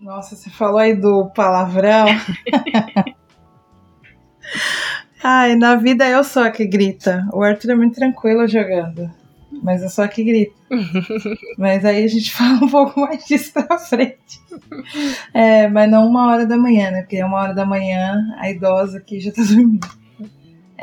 Nossa, 0.00 0.34
você 0.34 0.50
falou 0.50 0.78
aí 0.78 0.96
do 0.96 1.30
palavrão. 1.30 2.06
Ai, 5.22 5.54
na 5.54 5.76
vida 5.76 6.08
eu 6.08 6.24
sou 6.24 6.42
a 6.42 6.50
que 6.50 6.66
grita. 6.66 7.24
O 7.32 7.42
Arthur 7.42 7.70
é 7.70 7.74
muito 7.76 7.94
tranquilo 7.94 8.48
jogando. 8.48 9.08
Mas 9.62 9.80
eu 9.82 9.88
sou 9.88 10.04
a 10.04 10.08
que 10.08 10.24
grita. 10.24 10.56
mas 11.56 11.84
aí 11.84 12.02
a 12.04 12.08
gente 12.08 12.32
fala 12.34 12.64
um 12.64 12.68
pouco 12.68 13.00
mais 13.00 13.24
disso 13.24 13.52
pra 13.52 13.78
frente. 13.78 14.40
É, 15.32 15.68
mas 15.68 15.88
não 15.88 16.08
uma 16.08 16.28
hora 16.28 16.46
da 16.46 16.56
manhã, 16.56 16.90
né? 16.90 17.02
Porque 17.02 17.18
é 17.18 17.24
uma 17.24 17.40
hora 17.40 17.54
da 17.54 17.64
manhã, 17.64 18.34
a 18.38 18.50
idosa 18.50 18.98
aqui 18.98 19.20
já 19.20 19.30
tá 19.30 19.42
dormindo. 19.42 20.01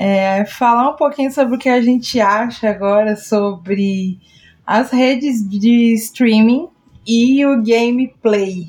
É, 0.01 0.46
falar 0.46 0.91
um 0.91 0.96
pouquinho 0.96 1.29
sobre 1.29 1.58
o 1.58 1.60
que 1.60 1.68
a 1.68 1.82
gente 1.82 2.22
acha 2.22 2.70
agora 2.70 3.18
sobre 3.18 4.18
as 4.65 4.91
redes 4.91 5.46
de 5.46 5.94
streaming 5.94 6.70
e 7.06 7.46
o 7.46 7.62
gameplay. 7.62 8.68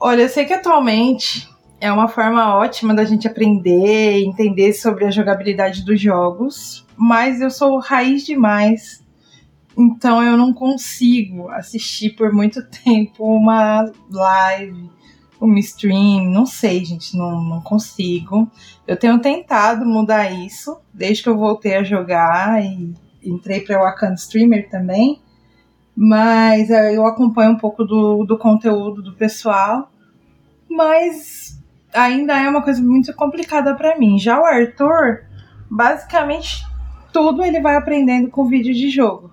Olha, 0.00 0.22
eu 0.22 0.28
sei 0.28 0.44
que 0.44 0.52
atualmente 0.52 1.48
é 1.80 1.92
uma 1.92 2.08
forma 2.08 2.56
ótima 2.56 2.92
da 2.92 3.04
gente 3.04 3.28
aprender, 3.28 4.24
entender 4.24 4.72
sobre 4.72 5.04
a 5.04 5.10
jogabilidade 5.12 5.84
dos 5.84 6.00
jogos, 6.00 6.84
mas 6.96 7.40
eu 7.40 7.50
sou 7.50 7.78
raiz 7.78 8.26
demais, 8.26 9.06
então 9.78 10.20
eu 10.20 10.36
não 10.36 10.52
consigo 10.52 11.48
assistir 11.50 12.16
por 12.16 12.32
muito 12.32 12.60
tempo 12.84 13.24
uma 13.24 13.88
live, 14.10 14.90
uma 15.40 15.58
stream, 15.58 16.30
não 16.30 16.44
sei, 16.44 16.84
gente, 16.84 17.16
não, 17.16 17.42
não 17.42 17.60
consigo. 17.62 18.50
Eu 18.86 18.96
tenho 18.96 19.18
tentado 19.18 19.86
mudar 19.86 20.30
isso 20.30 20.78
desde 20.92 21.22
que 21.22 21.28
eu 21.28 21.36
voltei 21.36 21.76
a 21.76 21.82
jogar 21.82 22.62
e 22.62 22.92
entrei 23.22 23.60
para 23.60 23.78
o 23.78 23.84
Wakanda 23.84 24.14
Streamer 24.14 24.68
também, 24.68 25.20
mas 25.96 26.70
é, 26.70 26.96
eu 26.96 27.06
acompanho 27.06 27.52
um 27.52 27.58
pouco 27.58 27.84
do, 27.84 28.24
do 28.24 28.38
conteúdo 28.38 29.02
do 29.02 29.14
pessoal, 29.14 29.90
mas 30.68 31.58
ainda 31.92 32.38
é 32.38 32.48
uma 32.48 32.62
coisa 32.62 32.82
muito 32.82 33.14
complicada 33.14 33.74
para 33.74 33.98
mim. 33.98 34.18
Já 34.18 34.40
o 34.40 34.44
Arthur, 34.44 35.24
basicamente 35.70 36.64
tudo 37.12 37.42
ele 37.42 37.60
vai 37.60 37.76
aprendendo 37.76 38.28
com 38.28 38.46
vídeo 38.46 38.74
de 38.74 38.88
jogo. 38.88 39.30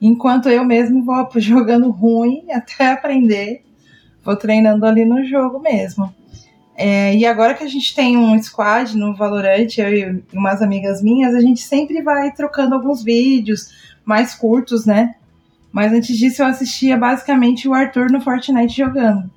Enquanto 0.00 0.48
eu 0.48 0.64
mesmo 0.64 1.04
vou 1.04 1.28
jogando 1.36 1.90
ruim 1.90 2.50
até 2.52 2.92
aprender, 2.92 3.64
vou 4.26 4.36
treinando 4.36 4.84
ali 4.84 5.04
no 5.06 5.24
jogo 5.24 5.58
mesmo. 5.60 6.14
É, 6.76 7.14
e 7.16 7.24
agora 7.24 7.54
que 7.54 7.64
a 7.64 7.68
gente 7.68 7.94
tem 7.94 8.18
um 8.18 8.40
squad 8.42 8.94
no 8.98 9.14
Valorant, 9.14 9.78
eu 9.78 9.94
e 9.94 10.24
umas 10.34 10.60
amigas 10.60 11.02
minhas, 11.02 11.34
a 11.34 11.40
gente 11.40 11.62
sempre 11.62 12.02
vai 12.02 12.30
trocando 12.32 12.74
alguns 12.74 13.02
vídeos 13.02 13.96
mais 14.04 14.34
curtos, 14.34 14.84
né? 14.84 15.14
Mas 15.72 15.92
antes 15.92 16.14
disso 16.18 16.42
eu 16.42 16.46
assistia 16.46 16.98
basicamente 16.98 17.66
o 17.66 17.72
Arthur 17.72 18.10
no 18.10 18.20
Fortnite 18.20 18.76
jogando 18.76 19.30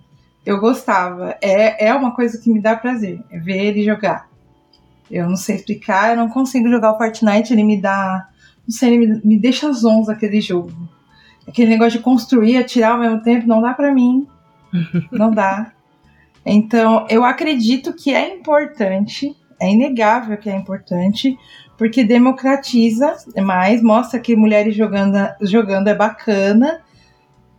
eu 0.50 0.60
gostava. 0.60 1.38
É, 1.42 1.88
é 1.88 1.94
uma 1.94 2.12
coisa 2.12 2.38
que 2.40 2.50
me 2.50 2.60
dá 2.60 2.76
prazer, 2.76 3.22
é 3.30 3.38
ver 3.38 3.66
ele 3.66 3.84
jogar. 3.84 4.28
Eu 5.10 5.28
não 5.28 5.36
sei 5.36 5.56
explicar, 5.56 6.12
eu 6.12 6.18
não 6.18 6.30
consigo 6.30 6.70
jogar 6.70 6.92
o 6.92 6.98
Fortnite, 6.98 7.54
ele 7.54 7.64
me 7.64 7.80
dá. 7.80 8.28
Não 8.68 8.74
sei, 8.76 8.94
ele 8.94 9.08
me, 9.08 9.22
me 9.24 9.40
deixa 9.40 9.72
zons 9.72 10.10
aquele 10.10 10.42
jogo. 10.42 10.72
Aquele 11.48 11.70
negócio 11.70 11.98
de 11.98 12.04
construir, 12.04 12.58
atirar 12.58 12.94
ao 12.94 13.00
mesmo 13.00 13.22
tempo, 13.22 13.48
não 13.48 13.62
dá 13.62 13.74
para 13.74 13.94
mim. 13.94 14.28
Não 15.12 15.32
dá. 15.32 15.72
Então, 16.46 17.06
eu 17.10 17.24
acredito 17.24 17.94
que 17.94 18.14
é 18.14 18.34
importante, 18.34 19.36
é 19.60 19.70
inegável 19.70 20.38
que 20.38 20.50
é 20.50 20.56
importante, 20.56 21.38
porque 21.78 22.04
democratiza 22.04 23.16
mais, 23.44 23.82
mostra 23.82 24.20
que 24.20 24.36
mulheres 24.36 24.76
jogando, 24.76 25.18
jogando 25.42 25.88
é 25.88 25.96
bacana 25.96 26.82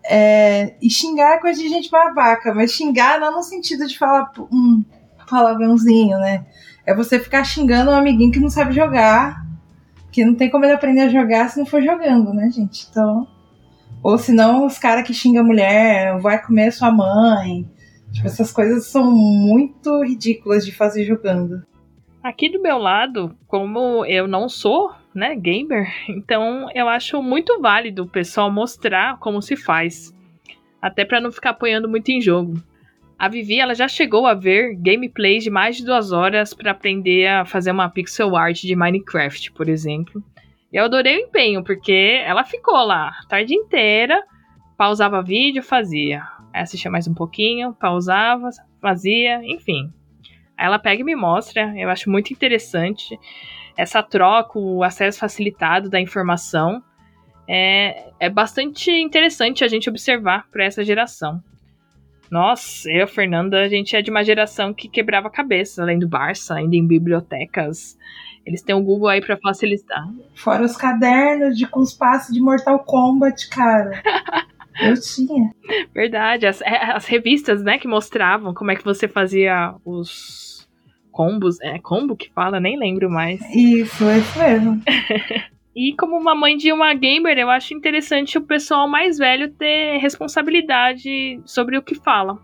é, 0.05 0.75
e 0.81 0.91
xingar 0.91 1.35
é 1.35 1.39
coisa 1.39 1.61
de 1.61 1.69
gente 1.69 1.91
babaca, 1.91 2.55
mas 2.55 2.73
xingar 2.73 3.21
não 3.21 3.33
no 3.33 3.43
sentido 3.43 3.87
de 3.87 3.99
falar 3.99 4.31
um 4.51 4.85
palavrãozinho, 5.29 6.19
né? 6.19 6.45
É 6.85 6.95
você 6.95 7.19
ficar 7.19 7.45
xingando 7.45 7.91
um 7.91 7.95
amiguinho 7.95 8.33
que 8.33 8.41
não 8.41 8.51
sabe 8.51 8.75
jogar, 8.75 9.47
que 10.11 10.25
não 10.25 10.35
tem 10.35 10.51
como 10.51 10.65
ele 10.65 10.73
aprender 10.73 11.03
a 11.03 11.09
jogar 11.09 11.49
se 11.49 11.59
não 11.59 11.67
for 11.67 11.83
jogando, 11.83 12.33
né, 12.33 12.51
gente? 12.51 12.87
Então. 12.91 13.29
Ou 14.03 14.17
senão 14.19 14.67
os 14.67 14.79
caras 14.79 15.07
que 15.07 15.15
xingam 15.15 15.43
a 15.43 15.47
mulher, 15.47 16.19
vai 16.21 16.43
comer 16.43 16.73
sua 16.73 16.91
mãe. 16.91 17.69
Tipo, 18.13 18.27
essas 18.27 18.51
coisas 18.51 18.87
são 18.87 19.11
muito 19.11 20.03
ridículas 20.03 20.65
de 20.65 20.73
fazer 20.73 21.05
jogando. 21.05 21.63
Aqui 22.23 22.49
do 22.49 22.61
meu 22.61 22.77
lado, 22.79 23.35
como 23.47 24.05
eu 24.05 24.27
não 24.27 24.49
sou 24.49 24.91
né, 25.15 25.35
gamer. 25.35 25.89
Então 26.09 26.69
eu 26.75 26.89
acho 26.89 27.23
muito 27.23 27.61
válido 27.61 28.05
o 28.05 28.09
pessoal 28.09 28.51
mostrar 28.51 29.19
como 29.19 29.43
se 29.43 29.57
faz, 29.57 30.15
até 30.81 31.05
para 31.05 31.21
não 31.21 31.33
ficar 31.33 31.51
apoiando 31.51 31.89
muito 31.89 32.09
em 32.11 32.21
jogo. 32.21 32.63
A 33.19 33.29
Vivi 33.29 33.61
ela 33.61 33.75
já 33.75 33.87
chegou 33.87 34.27
a 34.27 34.33
ver 34.33 34.75
gameplays 34.77 35.45
de 35.45 35.51
mais 35.51 35.77
de 35.77 35.85
duas 35.85 36.11
horas 36.11 36.55
para 36.55 36.71
aprender 36.71 37.27
a 37.27 37.45
fazer 37.45 37.71
uma 37.71 37.91
pixel 37.91 38.35
art 38.35 38.63
de 38.63 38.75
Minecraft, 38.75 39.53
por 39.53 39.69
exemplo. 39.69 40.25
Eu 40.73 40.85
adorei 40.85 41.17
o 41.17 41.27
empenho, 41.27 41.65
porque 41.65 42.23
ela 42.25 42.45
ficou 42.45 42.85
lá 42.85 43.09
a 43.09 43.27
tarde 43.27 43.55
inteira, 43.55 44.23
pausava 44.77 45.23
vídeo, 45.23 45.63
fazia. 45.63 46.23
Aí 46.53 46.63
assistia 46.63 46.91
mais 46.91 47.09
um 47.09 47.15
pouquinho, 47.15 47.75
pausava, 47.75 48.51
fazia, 48.81 49.41
enfim. 49.45 49.93
Aí 50.57 50.67
ela 50.67 50.79
pega 50.79 51.03
e 51.03 51.05
me 51.05 51.17
mostra, 51.17 51.73
eu 51.77 51.91
acho 51.91 52.11
muito 52.11 52.33
interessante 52.33 53.19
essa 53.77 54.03
troca, 54.03 54.59
o 54.59 54.83
acesso 54.83 55.19
facilitado 55.19 55.89
da 55.89 56.01
informação, 56.01 56.83
é, 57.49 58.11
é 58.21 58.29
bastante 58.29 58.91
interessante 58.91 59.65
a 59.65 59.69
gente 59.69 59.89
observar 59.89 60.49
para 60.51 60.65
essa 60.65 60.85
geração. 60.85 61.43
Nós, 62.31 62.85
eu 62.87 63.09
Fernanda, 63.09 63.61
a 63.61 63.69
gente 63.69 63.97
é 63.97 64.03
de 64.03 64.11
uma 64.11 64.23
geração 64.23 64.73
que 64.73 64.89
quebrava 64.89 65.27
a 65.27 65.33
cabeça, 65.33 65.83
além 65.83 65.99
do 65.99 66.09
Barça, 66.09 66.55
ainda 66.55 66.77
em 66.77 66.87
bibliotecas. 66.87 67.99
Eles 68.47 68.63
têm 68.63 68.75
o 68.75 68.83
Google 68.83 69.09
aí 69.09 69.21
para 69.21 69.37
facilitar. 69.37 70.09
Fora 70.35 70.65
os 70.65 70.77
cadernos 70.77 71.57
de 71.57 71.67
com 71.67 71.81
os 71.81 71.93
passos 71.93 72.33
de 72.33 72.41
Mortal 72.41 72.79
Kombat, 72.81 73.49
cara. 73.49 74.03
Eu 74.81 74.99
tinha. 74.99 75.51
Verdade, 75.93 76.47
as, 76.47 76.63
é, 76.63 76.93
as 76.93 77.07
revistas, 77.07 77.63
né, 77.63 77.79
que 77.79 77.89
mostravam 77.89 78.55
como 78.55 78.71
é 78.71 78.77
que 78.77 78.85
você 78.85 79.07
fazia 79.07 79.75
os 79.85 80.69
combos. 81.11 81.61
É 81.61 81.79
combo 81.79 82.17
que 82.17 82.33
fala? 82.33 82.61
Nem 82.61 82.79
lembro 82.79 83.11
mais. 83.11 83.41
Isso, 83.55 84.05
é 84.09 84.19
isso 84.19 84.39
mesmo. 84.39 84.83
E 85.83 85.95
como 85.95 86.15
uma 86.15 86.35
mãe 86.35 86.59
de 86.59 86.71
uma 86.71 86.93
gamer, 86.93 87.39
eu 87.39 87.49
acho 87.49 87.73
interessante 87.73 88.37
o 88.37 88.43
pessoal 88.43 88.87
mais 88.87 89.17
velho 89.17 89.51
ter 89.51 89.97
responsabilidade 89.97 91.41
sobre 91.47 91.79
o 91.79 91.83
que 91.83 91.95
fala. 91.95 92.39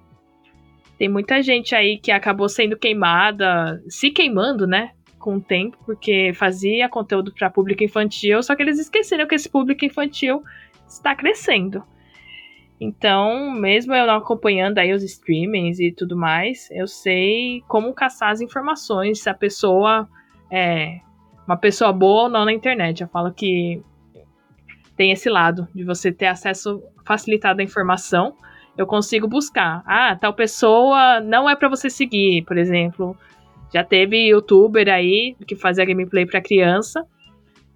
Tem 0.96 1.06
muita 1.06 1.42
gente 1.42 1.74
aí 1.74 1.98
que 1.98 2.10
acabou 2.10 2.48
sendo 2.48 2.78
queimada, 2.78 3.78
se 3.90 4.10
queimando, 4.10 4.66
né? 4.66 4.92
Com 5.18 5.36
o 5.36 5.40
tempo, 5.40 5.76
porque 5.84 6.32
fazia 6.32 6.88
conteúdo 6.88 7.30
para 7.30 7.50
público 7.50 7.84
infantil, 7.84 8.42
só 8.42 8.56
que 8.56 8.62
eles 8.62 8.78
esqueceram 8.78 9.26
que 9.26 9.34
esse 9.34 9.50
público 9.50 9.84
infantil 9.84 10.42
está 10.88 11.14
crescendo. 11.14 11.84
Então, 12.80 13.50
mesmo 13.50 13.92
eu 13.92 14.06
não 14.06 14.16
acompanhando 14.16 14.78
aí 14.78 14.94
os 14.94 15.02
streamings 15.02 15.78
e 15.78 15.92
tudo 15.92 16.16
mais, 16.16 16.70
eu 16.70 16.86
sei 16.86 17.62
como 17.68 17.92
caçar 17.92 18.30
as 18.30 18.40
informações, 18.40 19.20
se 19.20 19.28
a 19.28 19.34
pessoa 19.34 20.08
é 20.50 21.00
uma 21.46 21.56
pessoa 21.56 21.92
boa 21.92 22.24
ou 22.24 22.28
não 22.28 22.44
na 22.44 22.52
internet. 22.52 23.02
Eu 23.02 23.08
falo 23.08 23.32
que 23.32 23.82
tem 24.96 25.12
esse 25.12 25.28
lado 25.28 25.68
de 25.74 25.84
você 25.84 26.10
ter 26.10 26.26
acesso 26.26 26.82
facilitado 27.04 27.60
à 27.60 27.64
informação. 27.64 28.34
Eu 28.76 28.86
consigo 28.86 29.28
buscar. 29.28 29.82
Ah, 29.86 30.16
tal 30.16 30.34
pessoa 30.34 31.20
não 31.20 31.48
é 31.48 31.54
para 31.54 31.68
você 31.68 31.88
seguir, 31.88 32.42
por 32.42 32.56
exemplo. 32.56 33.16
Já 33.72 33.84
teve 33.84 34.28
youtuber 34.28 34.88
aí 34.88 35.36
que 35.46 35.56
fazia 35.56 35.84
gameplay 35.84 36.26
para 36.26 36.40
criança 36.40 37.06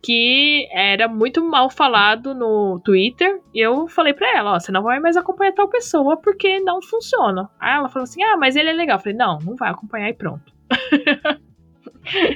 que 0.02 0.66
era 0.72 1.06
muito 1.08 1.44
mal 1.44 1.68
falado 1.68 2.34
no 2.34 2.80
Twitter. 2.80 3.40
E 3.54 3.60
eu 3.60 3.86
falei 3.86 4.14
pra 4.14 4.34
ela, 4.36 4.54
ó, 4.54 4.60
você 4.60 4.72
não 4.72 4.82
vai 4.82 4.98
mais 4.98 5.16
acompanhar 5.16 5.52
tal 5.52 5.68
pessoa 5.68 6.16
porque 6.16 6.58
não 6.60 6.80
funciona. 6.80 7.50
Aí 7.60 7.76
ela 7.76 7.88
falou 7.88 8.04
assim, 8.04 8.22
ah, 8.22 8.36
mas 8.36 8.56
ele 8.56 8.70
é 8.70 8.72
legal. 8.72 8.96
Eu 8.96 9.02
falei, 9.02 9.16
não, 9.16 9.38
não 9.40 9.56
vai 9.56 9.70
acompanhar 9.70 10.08
e 10.08 10.14
pronto. 10.14 10.52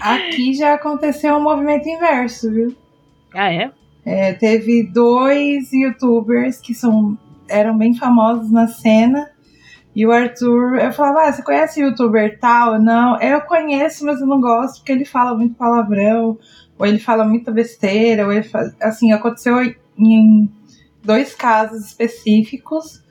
Aqui 0.00 0.54
já 0.54 0.74
aconteceu 0.74 1.34
um 1.36 1.42
movimento 1.42 1.88
inverso, 1.88 2.50
viu? 2.50 2.74
Ah, 3.32 3.52
é? 3.52 3.70
é 4.04 4.32
teve 4.32 4.84
dois 4.84 5.72
youtubers 5.72 6.58
que 6.60 6.74
são, 6.74 7.18
eram 7.48 7.76
bem 7.76 7.94
famosos 7.94 8.50
na 8.50 8.68
cena. 8.68 9.30
E 9.96 10.04
o 10.04 10.10
Arthur, 10.10 10.78
eu 10.78 10.92
falava, 10.92 11.28
ah, 11.28 11.32
você 11.32 11.42
conhece 11.42 11.80
o 11.80 11.86
youtuber 11.86 12.38
tal? 12.40 12.80
Não, 12.80 13.20
eu 13.20 13.40
conheço, 13.42 14.04
mas 14.04 14.20
eu 14.20 14.26
não 14.26 14.40
gosto 14.40 14.78
porque 14.78 14.90
ele 14.90 15.04
fala 15.04 15.36
muito 15.36 15.54
palavrão 15.54 16.36
ou 16.78 16.86
ele 16.86 16.98
fala 16.98 17.24
muita 17.24 17.50
besteira, 17.50 18.26
ou 18.26 18.32
ele 18.32 18.42
faz, 18.42 18.74
assim, 18.80 19.12
aconteceu 19.12 19.62
em 19.98 20.50
dois 21.02 21.34
casos 21.34 21.86
específicos, 21.86 23.02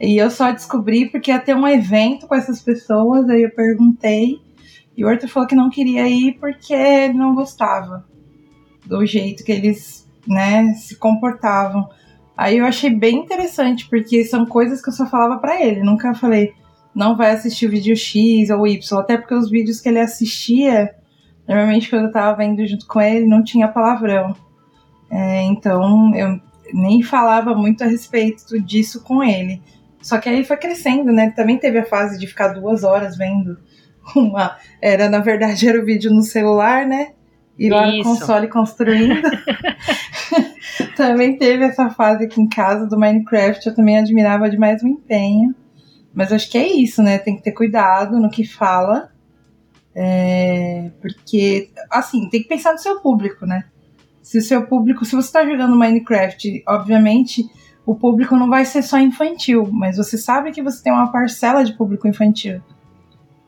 e 0.00 0.16
eu 0.16 0.30
só 0.30 0.50
descobri 0.50 1.08
porque 1.08 1.30
ia 1.30 1.38
ter 1.38 1.54
um 1.54 1.68
evento 1.68 2.26
com 2.26 2.34
essas 2.34 2.60
pessoas, 2.60 3.28
aí 3.28 3.42
eu 3.42 3.50
perguntei, 3.50 4.40
E 4.96 5.04
o 5.04 5.08
Arthur 5.08 5.28
falou 5.28 5.48
que 5.48 5.54
não 5.54 5.70
queria 5.70 6.08
ir 6.08 6.38
porque 6.38 6.74
ele 6.74 7.14
não 7.14 7.34
gostava 7.34 8.04
do 8.84 9.04
jeito 9.06 9.44
que 9.44 9.52
eles, 9.52 10.08
né, 10.26 10.74
se 10.74 10.96
comportavam. 10.96 11.88
Aí 12.36 12.58
eu 12.58 12.66
achei 12.66 12.90
bem 12.90 13.16
interessante, 13.16 13.88
porque 13.88 14.24
são 14.24 14.44
coisas 14.44 14.82
que 14.82 14.88
eu 14.88 14.92
só 14.92 15.06
falava 15.06 15.38
para 15.38 15.62
ele. 15.62 15.82
Nunca 15.82 16.14
falei, 16.14 16.52
não 16.94 17.16
vai 17.16 17.30
assistir 17.30 17.66
o 17.66 17.70
vídeo 17.70 17.96
X 17.96 18.50
ou 18.50 18.66
Y, 18.66 19.00
até 19.00 19.16
porque 19.16 19.34
os 19.34 19.50
vídeos 19.50 19.80
que 19.80 19.88
ele 19.88 20.00
assistia, 20.00 20.94
normalmente 21.48 21.88
quando 21.88 22.06
eu 22.06 22.12
tava 22.12 22.36
vendo 22.36 22.66
junto 22.66 22.86
com 22.86 23.00
ele, 23.00 23.26
não 23.26 23.42
tinha 23.42 23.68
palavrão. 23.68 24.34
É, 25.10 25.42
então 25.42 26.14
eu 26.14 26.40
nem 26.72 27.02
falava 27.02 27.54
muito 27.54 27.84
a 27.84 27.86
respeito 27.86 28.60
disso 28.60 29.02
com 29.02 29.22
ele. 29.22 29.62
Só 30.00 30.18
que 30.18 30.28
aí 30.28 30.42
foi 30.42 30.56
crescendo, 30.56 31.12
né? 31.12 31.30
Também 31.30 31.58
teve 31.58 31.78
a 31.78 31.84
fase 31.84 32.18
de 32.18 32.26
ficar 32.26 32.48
duas 32.48 32.82
horas 32.82 33.16
vendo 33.16 33.58
uma. 34.16 34.56
Era, 34.80 35.08
na 35.08 35.20
verdade, 35.20 35.68
era 35.68 35.80
o 35.80 35.84
vídeo 35.84 36.12
no 36.12 36.22
celular, 36.22 36.86
né? 36.86 37.12
E 37.58 37.68
lá 37.68 37.88
Isso. 37.88 37.98
no 37.98 38.04
console 38.04 38.48
construindo. 38.48 39.22
também 40.96 41.36
teve 41.36 41.64
essa 41.64 41.90
fase 41.90 42.24
aqui 42.24 42.40
em 42.40 42.48
casa 42.48 42.86
do 42.86 42.98
Minecraft. 42.98 43.66
Eu 43.66 43.74
também 43.74 43.98
admirava 43.98 44.50
demais 44.50 44.82
o 44.82 44.88
empenho. 44.88 45.54
Mas 46.14 46.32
acho 46.32 46.50
que 46.50 46.58
é 46.58 46.66
isso, 46.66 47.02
né? 47.02 47.18
Tem 47.18 47.36
que 47.36 47.42
ter 47.42 47.52
cuidado 47.52 48.18
no 48.18 48.30
que 48.30 48.44
fala. 48.44 49.10
É, 49.94 50.90
porque, 51.00 51.70
assim, 51.90 52.28
tem 52.30 52.42
que 52.42 52.48
pensar 52.48 52.72
no 52.72 52.78
seu 52.78 53.00
público, 53.00 53.46
né? 53.46 53.64
Se 54.22 54.38
o 54.38 54.42
seu 54.42 54.66
público, 54.66 55.04
se 55.04 55.14
você 55.14 55.28
está 55.28 55.44
jogando 55.44 55.76
Minecraft, 55.76 56.62
obviamente 56.66 57.44
o 57.84 57.94
público 57.94 58.36
não 58.36 58.48
vai 58.48 58.64
ser 58.64 58.82
só 58.82 58.98
infantil, 58.98 59.68
mas 59.72 59.96
você 59.96 60.16
sabe 60.16 60.52
que 60.52 60.62
você 60.62 60.82
tem 60.82 60.92
uma 60.92 61.10
parcela 61.10 61.64
de 61.64 61.76
público 61.76 62.06
infantil. 62.06 62.62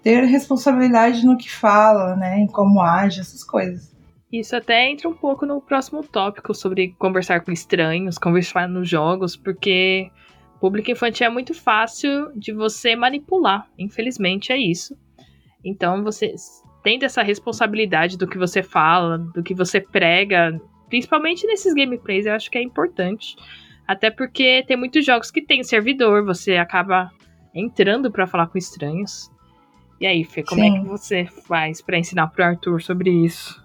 Ter 0.04 0.25
responsabilidade 0.25 1.26
no 1.26 1.37
que 1.37 1.50
fala, 1.50 2.14
né, 2.14 2.38
em 2.38 2.46
como 2.46 2.80
age, 2.80 3.20
essas 3.20 3.42
coisas. 3.42 3.92
Isso 4.30 4.54
até 4.54 4.88
entra 4.88 5.08
um 5.08 5.14
pouco 5.14 5.46
no 5.46 5.61
próximo 5.61 6.04
tópico 6.04 6.54
sobre 6.54 6.94
conversar 6.99 7.40
com 7.40 7.50
estranhos, 7.50 8.18
conversar 8.18 8.68
nos 8.68 8.88
jogos, 8.88 9.34
porque 9.37 10.11
público 10.64 10.90
infantil 10.90 11.26
é 11.26 11.30
muito 11.30 11.52
fácil 11.52 12.32
de 12.34 12.50
você 12.50 12.96
manipular, 12.96 13.68
infelizmente 13.78 14.50
é 14.50 14.56
isso. 14.56 14.96
Então 15.62 16.02
você 16.02 16.34
tendo 16.82 17.04
essa 17.04 17.23
responsabilidade 17.23 18.16
do 18.16 18.26
que 18.26 18.38
você 18.38 18.62
fala, 18.62 19.18
do 19.18 19.42
que 19.42 19.54
você 19.54 19.78
prega, 19.78 20.58
principalmente 20.88 21.46
nesses 21.46 21.75
gameplays, 21.75 22.25
eu 22.25 22.32
acho 22.32 22.50
que 22.50 22.56
é 22.56 22.62
importante. 22.62 23.37
Até 23.87 24.11
porque 24.11 24.64
tem 24.66 24.76
muitos 24.76 25.04
jogos 25.04 25.30
que 25.30 25.42
tem 25.42 25.62
servidor, 25.62 26.25
você 26.25 26.56
acaba 26.56 27.11
entrando 27.54 28.11
para 28.11 28.26
falar 28.26 28.46
com 28.46 28.56
estranhos. 28.56 29.30
E 30.01 30.07
aí, 30.07 30.25
Fê, 30.25 30.43
como 30.43 30.61
Sim. 30.61 30.77
é 30.77 30.81
que 30.81 30.87
você 30.87 31.27
faz 31.47 31.81
para 31.81 31.99
ensinar 31.99 32.29
pro 32.29 32.45
Arthur 32.45 32.83
sobre 32.83 33.11
isso? 33.11 33.65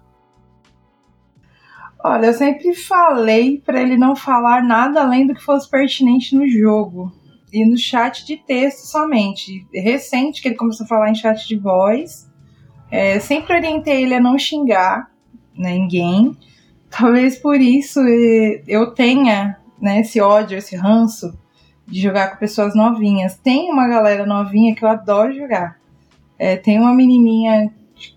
Olha, 2.02 2.26
eu 2.26 2.32
sempre 2.32 2.74
falei 2.74 3.60
para 3.60 3.80
ele 3.80 3.96
não 3.96 4.16
falar 4.16 4.62
nada 4.62 5.02
além 5.02 5.26
do 5.26 5.34
que 5.34 5.44
fosse 5.44 5.68
pertinente 5.68 6.34
no 6.34 6.48
jogo. 6.48 7.12
E 7.52 7.64
no 7.64 7.76
chat 7.76 8.24
de 8.24 8.36
texto 8.36 8.86
somente. 8.86 9.66
Recente 9.74 10.40
que 10.40 10.48
ele 10.48 10.54
começou 10.54 10.84
a 10.84 10.88
falar 10.88 11.10
em 11.10 11.14
chat 11.14 11.46
de 11.46 11.56
voz. 11.56 12.30
É, 12.90 13.18
sempre 13.18 13.54
orientei 13.54 14.04
ele 14.04 14.14
a 14.14 14.20
não 14.20 14.38
xingar 14.38 15.10
né, 15.54 15.72
ninguém. 15.74 16.36
Talvez 16.88 17.38
por 17.38 17.60
isso 17.60 18.00
eu 18.66 18.92
tenha 18.92 19.58
né, 19.80 20.00
esse 20.00 20.20
ódio, 20.20 20.56
esse 20.56 20.76
ranço 20.76 21.38
de 21.86 22.00
jogar 22.00 22.30
com 22.30 22.38
pessoas 22.38 22.74
novinhas. 22.74 23.36
Tem 23.36 23.70
uma 23.70 23.88
galera 23.88 24.24
novinha 24.24 24.74
que 24.74 24.84
eu 24.84 24.88
adoro 24.88 25.34
jogar. 25.34 25.79
É, 26.40 26.56
tem 26.56 26.78
uma 26.78 26.94
menininha 26.94 27.70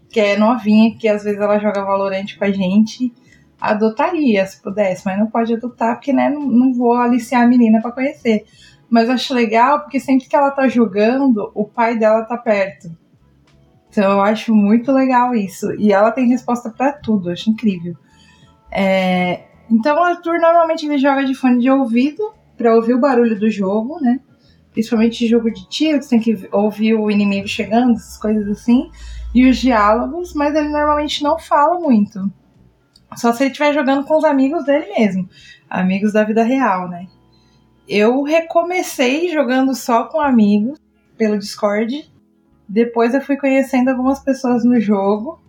que 0.09 0.17
é 0.17 0.37
novinha, 0.37 0.95
que 0.97 1.09
às 1.09 1.25
vezes 1.25 1.41
ela 1.41 1.59
joga 1.59 1.83
Valorante 1.83 2.39
com 2.39 2.45
a 2.45 2.51
gente. 2.51 3.13
Adotaria 3.59 4.45
se 4.45 4.61
pudesse, 4.61 5.05
mas 5.05 5.19
não 5.19 5.27
pode 5.27 5.53
adotar 5.53 5.95
porque 5.95 6.13
né, 6.13 6.29
não, 6.29 6.73
vou 6.73 6.93
aliciar 6.93 7.43
a 7.43 7.47
menina 7.47 7.81
para 7.81 7.91
conhecer. 7.91 8.45
Mas 8.89 9.09
acho 9.09 9.33
legal 9.33 9.81
porque 9.81 9.99
sempre 9.99 10.25
que 10.25 10.35
ela 10.37 10.51
tá 10.51 10.69
jogando, 10.69 11.51
o 11.53 11.65
pai 11.65 11.99
dela 11.99 12.23
tá 12.23 12.37
perto. 12.37 12.95
Então 13.89 14.09
eu 14.09 14.21
acho 14.21 14.55
muito 14.55 14.89
legal 14.93 15.35
isso. 15.35 15.73
E 15.73 15.91
ela 15.91 16.09
tem 16.09 16.29
resposta 16.29 16.69
para 16.69 16.93
tudo, 16.93 17.29
acho 17.29 17.49
incrível. 17.49 17.93
É, 18.71 19.47
então 19.69 19.97
o 19.97 20.01
Arthur 20.01 20.39
normalmente 20.39 20.85
ele 20.85 20.97
joga 20.97 21.25
de 21.25 21.35
fone 21.35 21.59
de 21.59 21.69
ouvido 21.69 22.23
para 22.55 22.73
ouvir 22.73 22.93
o 22.93 23.01
barulho 23.01 23.37
do 23.37 23.51
jogo, 23.51 23.99
né? 23.99 24.21
Principalmente 24.73 25.27
jogo 25.27 25.51
de 25.51 25.69
tiro, 25.69 26.01
você 26.01 26.09
tem 26.09 26.19
que 26.19 26.49
ouvir 26.51 26.95
o 26.95 27.09
inimigo 27.09 27.47
chegando, 27.47 27.93
essas 27.93 28.17
coisas 28.17 28.47
assim. 28.49 28.89
E 29.33 29.47
os 29.47 29.57
diálogos, 29.57 30.33
mas 30.33 30.55
ele 30.55 30.69
normalmente 30.69 31.23
não 31.23 31.39
fala 31.39 31.79
muito. 31.79 32.19
Só 33.15 33.31
se 33.31 33.43
ele 33.43 33.51
estiver 33.51 33.73
jogando 33.73 34.03
com 34.03 34.17
os 34.17 34.23
amigos 34.23 34.65
dele 34.65 34.87
mesmo. 34.97 35.29
Amigos 35.69 36.13
da 36.13 36.23
vida 36.23 36.43
real, 36.43 36.89
né? 36.89 37.07
Eu 37.87 38.23
recomecei 38.23 39.29
jogando 39.29 39.75
só 39.75 40.05
com 40.05 40.19
amigos 40.19 40.79
pelo 41.17 41.37
Discord. 41.37 42.11
Depois 42.67 43.13
eu 43.13 43.21
fui 43.21 43.37
conhecendo 43.37 43.89
algumas 43.89 44.19
pessoas 44.19 44.63
no 44.65 44.79
jogo. 44.79 45.39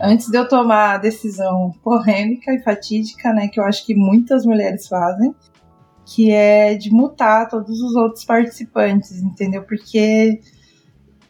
Antes 0.00 0.28
de 0.28 0.38
eu 0.38 0.48
tomar 0.48 0.94
a 0.94 0.98
decisão 0.98 1.72
polêmica 1.82 2.54
e 2.54 2.62
fatídica, 2.62 3.32
né, 3.32 3.48
que 3.48 3.58
eu 3.58 3.64
acho 3.64 3.84
que 3.84 3.94
muitas 3.94 4.46
mulheres 4.46 4.86
fazem, 4.86 5.34
que 6.08 6.30
é 6.30 6.74
de 6.74 6.90
mutar 6.90 7.50
todos 7.50 7.82
os 7.82 7.94
outros 7.94 8.24
participantes, 8.24 9.20
entendeu? 9.20 9.62
Porque 9.62 10.40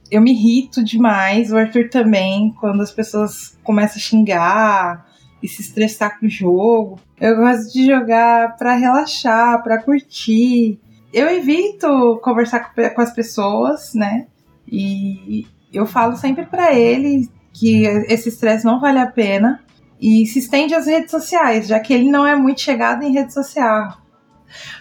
eu 0.08 0.22
me 0.22 0.30
irrito 0.30 0.84
demais, 0.84 1.50
o 1.50 1.56
Arthur 1.56 1.90
também, 1.90 2.54
quando 2.60 2.80
as 2.80 2.92
pessoas 2.92 3.58
começam 3.64 3.96
a 3.96 4.00
xingar 4.00 5.06
e 5.42 5.48
se 5.48 5.62
estressar 5.62 6.20
com 6.20 6.26
o 6.26 6.30
jogo. 6.30 7.00
Eu 7.20 7.36
gosto 7.36 7.72
de 7.72 7.86
jogar 7.86 8.56
para 8.56 8.76
relaxar, 8.76 9.60
para 9.64 9.82
curtir. 9.82 10.78
Eu 11.12 11.28
evito 11.28 12.20
conversar 12.22 12.72
com 12.72 13.00
as 13.00 13.12
pessoas, 13.12 13.94
né? 13.94 14.28
E 14.70 15.44
eu 15.72 15.86
falo 15.86 16.16
sempre 16.16 16.46
para 16.46 16.72
ele 16.72 17.28
que 17.52 17.82
esse 18.06 18.28
estresse 18.28 18.64
não 18.64 18.78
vale 18.80 19.00
a 19.00 19.10
pena 19.10 19.60
e 20.00 20.24
se 20.26 20.38
estende 20.38 20.72
às 20.72 20.86
redes 20.86 21.10
sociais, 21.10 21.66
já 21.66 21.80
que 21.80 21.92
ele 21.92 22.08
não 22.08 22.24
é 22.24 22.36
muito 22.36 22.60
chegado 22.60 23.02
em 23.02 23.12
rede 23.12 23.34
social. 23.34 24.07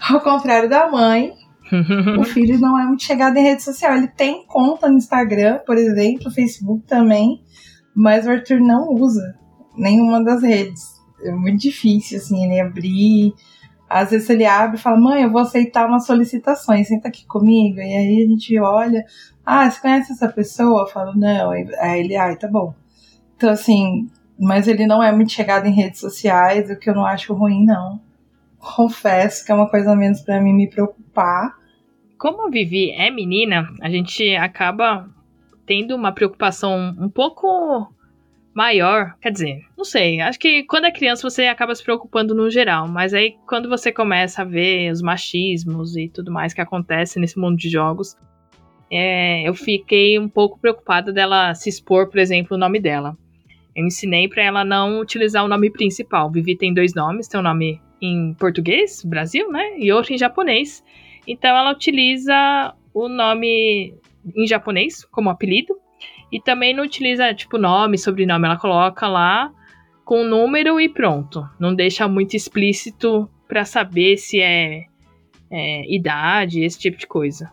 Ao 0.10 0.22
contrário 0.22 0.70
da 0.70 0.90
mãe, 0.90 1.34
o 2.20 2.24
filho 2.26 2.60
não 2.60 2.80
é 2.80 2.86
muito 2.86 3.04
chegado 3.04 3.38
em 3.38 3.44
rede 3.44 3.64
social. 3.64 3.96
Ele 3.96 4.08
tem 4.08 4.46
conta 4.46 4.88
no 4.88 4.98
Instagram, 4.98 5.60
por 5.66 5.78
exemplo, 5.78 6.32
Facebook 6.32 6.86
também, 6.86 7.42
mas 7.96 8.26
o 8.26 8.32
Arthur 8.32 8.60
não 8.60 8.94
usa 8.94 9.36
nenhuma 9.76 10.24
das 10.24 10.42
redes. 10.44 10.84
É 11.24 11.32
muito 11.32 11.62
difícil, 11.62 12.18
assim, 12.18 12.46
ele 12.46 12.60
abrir 12.60 13.34
às 13.90 14.10
vezes 14.12 14.30
ele 14.30 14.46
abre 14.46 14.78
e 14.78 14.80
fala, 14.80 15.00
mãe, 15.00 15.24
eu 15.24 15.32
vou 15.32 15.42
aceitar 15.42 15.88
umas 15.88 16.06
solicitações, 16.06 16.88
senta 16.88 17.08
aqui 17.08 17.26
comigo. 17.26 17.80
E 17.80 17.82
aí 17.82 18.24
a 18.24 18.28
gente 18.28 18.60
olha, 18.60 19.06
ah, 19.46 19.70
você 19.70 19.80
conhece 19.80 20.12
essa 20.12 20.28
pessoa? 20.28 20.82
Eu 20.82 20.88
falo, 20.88 21.14
não. 21.16 21.52
Aí 21.52 22.00
ele, 22.00 22.16
ai, 22.18 22.36
tá 22.36 22.48
bom. 22.48 22.74
Então, 23.36 23.50
assim, 23.50 24.10
mas 24.38 24.68
ele 24.68 24.86
não 24.86 25.02
é 25.02 25.12
muito 25.12 25.32
chegado 25.32 25.68
em 25.68 25.74
redes 25.74 26.02
sociais, 26.02 26.70
o 26.70 26.78
que 26.78 26.90
eu 26.90 26.96
não 26.96 27.06
acho 27.06 27.34
ruim, 27.34 27.66
não. 27.66 28.02
Confesso 28.76 29.46
que 29.46 29.52
é 29.52 29.56
uma 29.56 29.70
coisa 29.70 29.96
menos 29.96 30.22
para 30.22 30.42
mim 30.42 30.54
me 30.54 30.70
preocupar. 30.70 31.56
Como 32.18 32.48
a 32.48 32.50
Vivi 32.50 32.92
é 32.92 33.10
menina, 33.10 33.70
a 33.82 33.90
gente 33.90 34.36
acaba 34.36 35.10
tendo 35.66 35.96
uma 35.96 36.12
preocupação 36.12 36.96
um 37.00 37.10
pouco 37.10 37.92
maior. 38.54 39.16
Quer 39.22 39.32
dizer, 39.32 39.62
não 39.78 39.86
sei. 39.86 40.20
Acho 40.20 40.38
que 40.38 40.64
quando 40.64 40.86
é 40.86 40.92
criança 40.92 41.30
você 41.30 41.46
acaba 41.46 41.74
se 41.74 41.84
preocupando 41.84 42.36
no 42.36 42.50
geral. 42.50 42.88
Mas 42.88 43.14
aí 43.14 43.36
quando 43.48 43.70
você 43.70 43.92
começa 43.92 44.42
a 44.42 44.46
ver 44.46 44.92
os 44.92 45.02
machismos 45.02 45.96
e 45.96 46.10
tudo 46.10 46.32
mais 46.32 46.54
que 46.54 46.62
acontece 46.62 47.20
nesse 47.20 47.40
mundo 47.40 47.56
de 47.56 47.70
jogos, 47.70 48.18
é, 48.92 49.48
eu 49.48 49.54
fiquei 49.54 50.20
um 50.20 50.28
pouco 50.28 50.60
preocupada 50.60 51.14
dela 51.14 51.54
se 51.54 51.70
expor, 51.70 52.10
por 52.10 52.20
exemplo, 52.20 52.58
o 52.58 52.60
nome 52.60 52.80
dela. 52.80 53.18
Eu 53.76 53.86
ensinei 53.86 54.28
para 54.28 54.44
ela 54.44 54.66
não 54.66 55.00
utilizar 55.00 55.46
o 55.46 55.48
nome 55.48 55.70
principal. 55.70 56.32
Vivi 56.32 56.58
tem 56.58 56.74
dois 56.74 56.94
nomes, 56.94 57.28
tem 57.28 57.40
um 57.40 57.44
nome 57.44 57.80
em 58.02 58.34
português, 58.34 59.04
Brasil, 59.04 59.52
né? 59.52 59.78
E 59.78 59.92
outro 59.92 60.14
em 60.14 60.18
japonês. 60.18 60.84
Então 61.28 61.56
ela 61.56 61.72
utiliza 61.72 62.74
o 62.94 63.08
nome 63.08 63.94
em 64.36 64.48
japonês 64.48 65.06
como 65.06 65.30
apelido 65.30 65.78
e 66.32 66.42
também 66.42 66.74
não 66.74 66.84
utiliza, 66.84 67.34
tipo, 67.34 67.58
nome, 67.58 67.98
sobrenome. 67.98 68.46
Ela 68.46 68.58
coloca 68.58 69.08
lá 69.08 69.52
com 70.04 70.24
número 70.24 70.80
e 70.80 70.90
pronto. 70.90 71.48
Não 71.60 71.74
deixa 71.74 72.08
muito 72.08 72.36
explícito 72.36 73.30
para 73.48 73.66
saber 73.66 74.18
se 74.18 74.42
é, 74.42 74.86
é, 75.50 75.94
idade, 75.94 76.64
esse 76.64 76.80
tipo 76.80 76.98
de 76.98 77.08
coisa. 77.08 77.52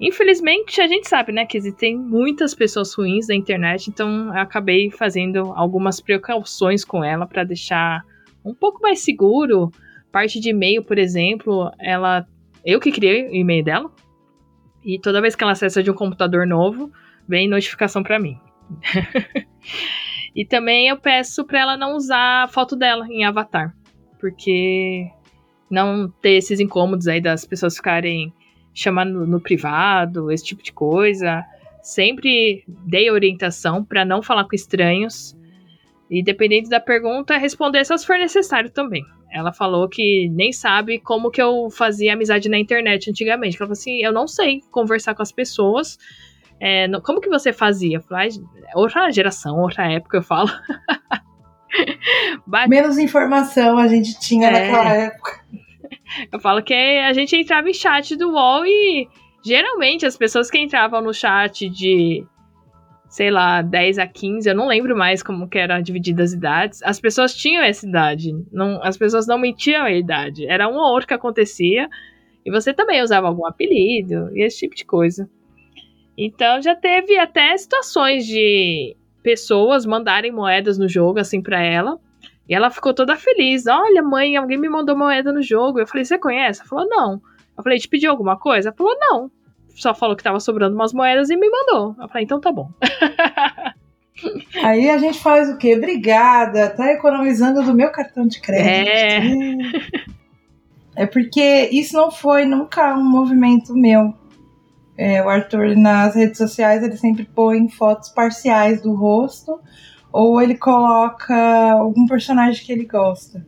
Infelizmente, 0.00 0.80
a 0.80 0.86
gente 0.86 1.08
sabe, 1.08 1.30
né, 1.30 1.44
que 1.44 1.58
existem 1.58 1.96
muitas 1.96 2.54
pessoas 2.54 2.94
ruins 2.94 3.28
na 3.28 3.34
internet, 3.34 3.88
então 3.88 4.28
eu 4.28 4.40
acabei 4.40 4.90
fazendo 4.90 5.52
algumas 5.54 6.00
precauções 6.00 6.84
com 6.84 7.04
ela 7.04 7.26
para 7.26 7.44
deixar 7.44 8.02
um 8.44 8.54
pouco 8.54 8.80
mais 8.80 9.00
seguro. 9.00 9.70
Parte 10.10 10.40
de 10.40 10.50
e-mail, 10.50 10.82
por 10.82 10.98
exemplo, 10.98 11.70
ela 11.78 12.26
eu 12.64 12.80
que 12.80 12.92
criei 12.92 13.28
o 13.28 13.34
e-mail 13.34 13.64
dela. 13.64 13.90
E 14.84 14.98
toda 14.98 15.20
vez 15.20 15.34
que 15.34 15.42
ela 15.42 15.52
acessa 15.52 15.82
de 15.82 15.90
um 15.90 15.94
computador 15.94 16.46
novo, 16.46 16.90
vem 17.28 17.48
notificação 17.48 18.02
para 18.02 18.18
mim. 18.18 18.38
e 20.34 20.44
também 20.44 20.88
eu 20.88 20.96
peço 20.96 21.44
para 21.44 21.60
ela 21.60 21.76
não 21.76 21.94
usar 21.96 22.44
a 22.44 22.48
foto 22.48 22.76
dela 22.76 23.06
em 23.08 23.24
Avatar, 23.24 23.74
porque 24.18 25.06
não 25.70 26.08
ter 26.20 26.32
esses 26.32 26.60
incômodos 26.60 27.06
aí 27.06 27.20
das 27.20 27.44
pessoas 27.44 27.76
ficarem 27.76 28.32
chamando 28.72 29.26
no 29.26 29.40
privado, 29.40 30.30
esse 30.30 30.44
tipo 30.44 30.62
de 30.62 30.72
coisa. 30.72 31.44
Sempre 31.82 32.64
dei 32.68 33.10
orientação 33.10 33.84
para 33.84 34.04
não 34.04 34.22
falar 34.22 34.44
com 34.44 34.54
estranhos. 34.54 35.36
E 36.10 36.22
dependendo 36.22 36.68
da 36.68 36.80
pergunta, 36.80 37.36
responder 37.36 37.84
se 37.84 38.04
for 38.04 38.18
necessário 38.18 38.68
também. 38.68 39.04
Ela 39.32 39.52
falou 39.52 39.88
que 39.88 40.28
nem 40.30 40.52
sabe 40.52 40.98
como 40.98 41.30
que 41.30 41.40
eu 41.40 41.70
fazia 41.70 42.14
amizade 42.14 42.48
na 42.48 42.58
internet 42.58 43.08
antigamente. 43.08 43.56
Ela 43.56 43.66
falou 43.66 43.72
assim: 43.72 44.02
eu 44.02 44.12
não 44.12 44.26
sei 44.26 44.60
conversar 44.72 45.14
com 45.14 45.22
as 45.22 45.30
pessoas. 45.30 45.96
É, 46.60 46.88
como 47.04 47.20
que 47.20 47.28
você 47.28 47.52
fazia? 47.52 47.98
Eu 47.98 48.02
falei, 48.02 48.30
outra 48.74 49.10
geração, 49.10 49.58
outra 49.60 49.90
época, 49.90 50.18
eu 50.18 50.22
falo. 50.22 50.50
Menos 52.68 52.98
informação 52.98 53.78
a 53.78 53.86
gente 53.86 54.18
tinha 54.18 54.48
é. 54.48 54.50
naquela 54.50 54.92
época. 54.92 55.40
Eu 56.32 56.40
falo 56.40 56.62
que 56.62 56.74
a 56.74 57.12
gente 57.12 57.36
entrava 57.36 57.70
em 57.70 57.72
chat 57.72 58.16
do 58.16 58.32
UOL 58.32 58.66
e 58.66 59.08
geralmente 59.44 60.04
as 60.04 60.16
pessoas 60.16 60.50
que 60.50 60.58
entravam 60.58 61.00
no 61.00 61.14
chat 61.14 61.68
de 61.68 62.26
sei 63.10 63.28
lá, 63.28 63.60
10 63.60 63.98
a 63.98 64.06
15, 64.06 64.48
eu 64.48 64.54
não 64.54 64.68
lembro 64.68 64.96
mais 64.96 65.20
como 65.20 65.48
que 65.48 65.58
era 65.58 65.80
dividida 65.80 66.22
as 66.22 66.32
idades. 66.32 66.80
As 66.84 67.00
pessoas 67.00 67.34
tinham 67.34 67.64
essa 67.64 67.86
idade, 67.86 68.32
não, 68.52 68.80
as 68.84 68.96
pessoas 68.96 69.26
não 69.26 69.36
mentiam 69.36 69.82
a 69.82 69.90
idade. 69.90 70.46
Era 70.46 70.68
um 70.68 70.76
ou 70.76 70.92
outro 70.92 71.08
que 71.08 71.14
acontecia, 71.14 71.90
e 72.46 72.50
você 72.52 72.72
também 72.72 73.02
usava 73.02 73.26
algum 73.26 73.44
apelido, 73.44 74.30
e 74.32 74.42
esse 74.44 74.60
tipo 74.60 74.76
de 74.76 74.84
coisa. 74.84 75.28
Então 76.16 76.62
já 76.62 76.76
teve 76.76 77.18
até 77.18 77.56
situações 77.56 78.24
de 78.24 78.96
pessoas 79.24 79.84
mandarem 79.84 80.30
moedas 80.30 80.78
no 80.78 80.88
jogo, 80.88 81.18
assim, 81.18 81.42
para 81.42 81.60
ela. 81.60 81.98
E 82.48 82.54
ela 82.54 82.70
ficou 82.70 82.94
toda 82.94 83.16
feliz. 83.16 83.66
Olha, 83.66 84.02
mãe, 84.02 84.36
alguém 84.36 84.58
me 84.58 84.68
mandou 84.68 84.96
moeda 84.96 85.32
no 85.32 85.42
jogo. 85.42 85.78
Eu 85.78 85.86
falei, 85.86 86.04
você 86.04 86.18
conhece? 86.18 86.60
Ela 86.60 86.68
falou, 86.68 86.88
não. 86.88 87.22
Eu 87.56 87.62
falei, 87.62 87.78
te 87.78 87.88
pediu 87.88 88.10
alguma 88.10 88.38
coisa? 88.38 88.68
Ela 88.68 88.76
falou, 88.76 88.96
não 88.98 89.30
só 89.74 89.94
falou 89.94 90.16
que 90.16 90.22
tava 90.22 90.40
sobrando 90.40 90.74
umas 90.74 90.92
moedas 90.92 91.30
e 91.30 91.36
me 91.36 91.48
mandou. 91.48 91.94
Eu 91.98 92.08
falei, 92.08 92.24
então 92.24 92.40
tá 92.40 92.52
bom. 92.52 92.70
Aí 94.62 94.90
a 94.90 94.98
gente 94.98 95.18
faz 95.18 95.48
o 95.48 95.56
quê? 95.56 95.74
Obrigada, 95.76 96.68
tá 96.70 96.92
economizando 96.92 97.62
do 97.62 97.74
meu 97.74 97.90
cartão 97.90 98.26
de 98.26 98.40
crédito. 98.40 98.90
É, 100.96 101.02
é 101.02 101.06
porque 101.06 101.68
isso 101.72 101.96
não 101.96 102.10
foi 102.10 102.44
nunca 102.44 102.94
um 102.94 103.04
movimento 103.04 103.74
meu. 103.74 104.14
É, 104.96 105.24
o 105.24 105.28
Arthur 105.28 105.74
nas 105.76 106.14
redes 106.14 106.36
sociais 106.36 106.82
ele 106.82 106.96
sempre 106.96 107.24
põe 107.24 107.66
fotos 107.70 108.10
parciais 108.10 108.82
do 108.82 108.94
rosto 108.94 109.58
ou 110.12 110.42
ele 110.42 110.54
coloca 110.54 111.34
algum 111.72 112.06
personagem 112.06 112.62
que 112.62 112.72
ele 112.72 112.84
gosta. 112.84 113.44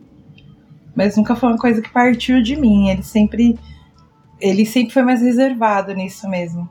Mas 0.94 1.16
nunca 1.16 1.34
foi 1.34 1.50
uma 1.50 1.58
coisa 1.58 1.82
que 1.82 1.90
partiu 1.90 2.42
de 2.42 2.56
mim. 2.56 2.88
Ele 2.88 3.02
sempre 3.02 3.58
ele 4.42 4.66
sempre 4.66 4.92
foi 4.92 5.02
mais 5.02 5.22
reservado 5.22 5.94
nisso 5.94 6.28
mesmo. 6.28 6.68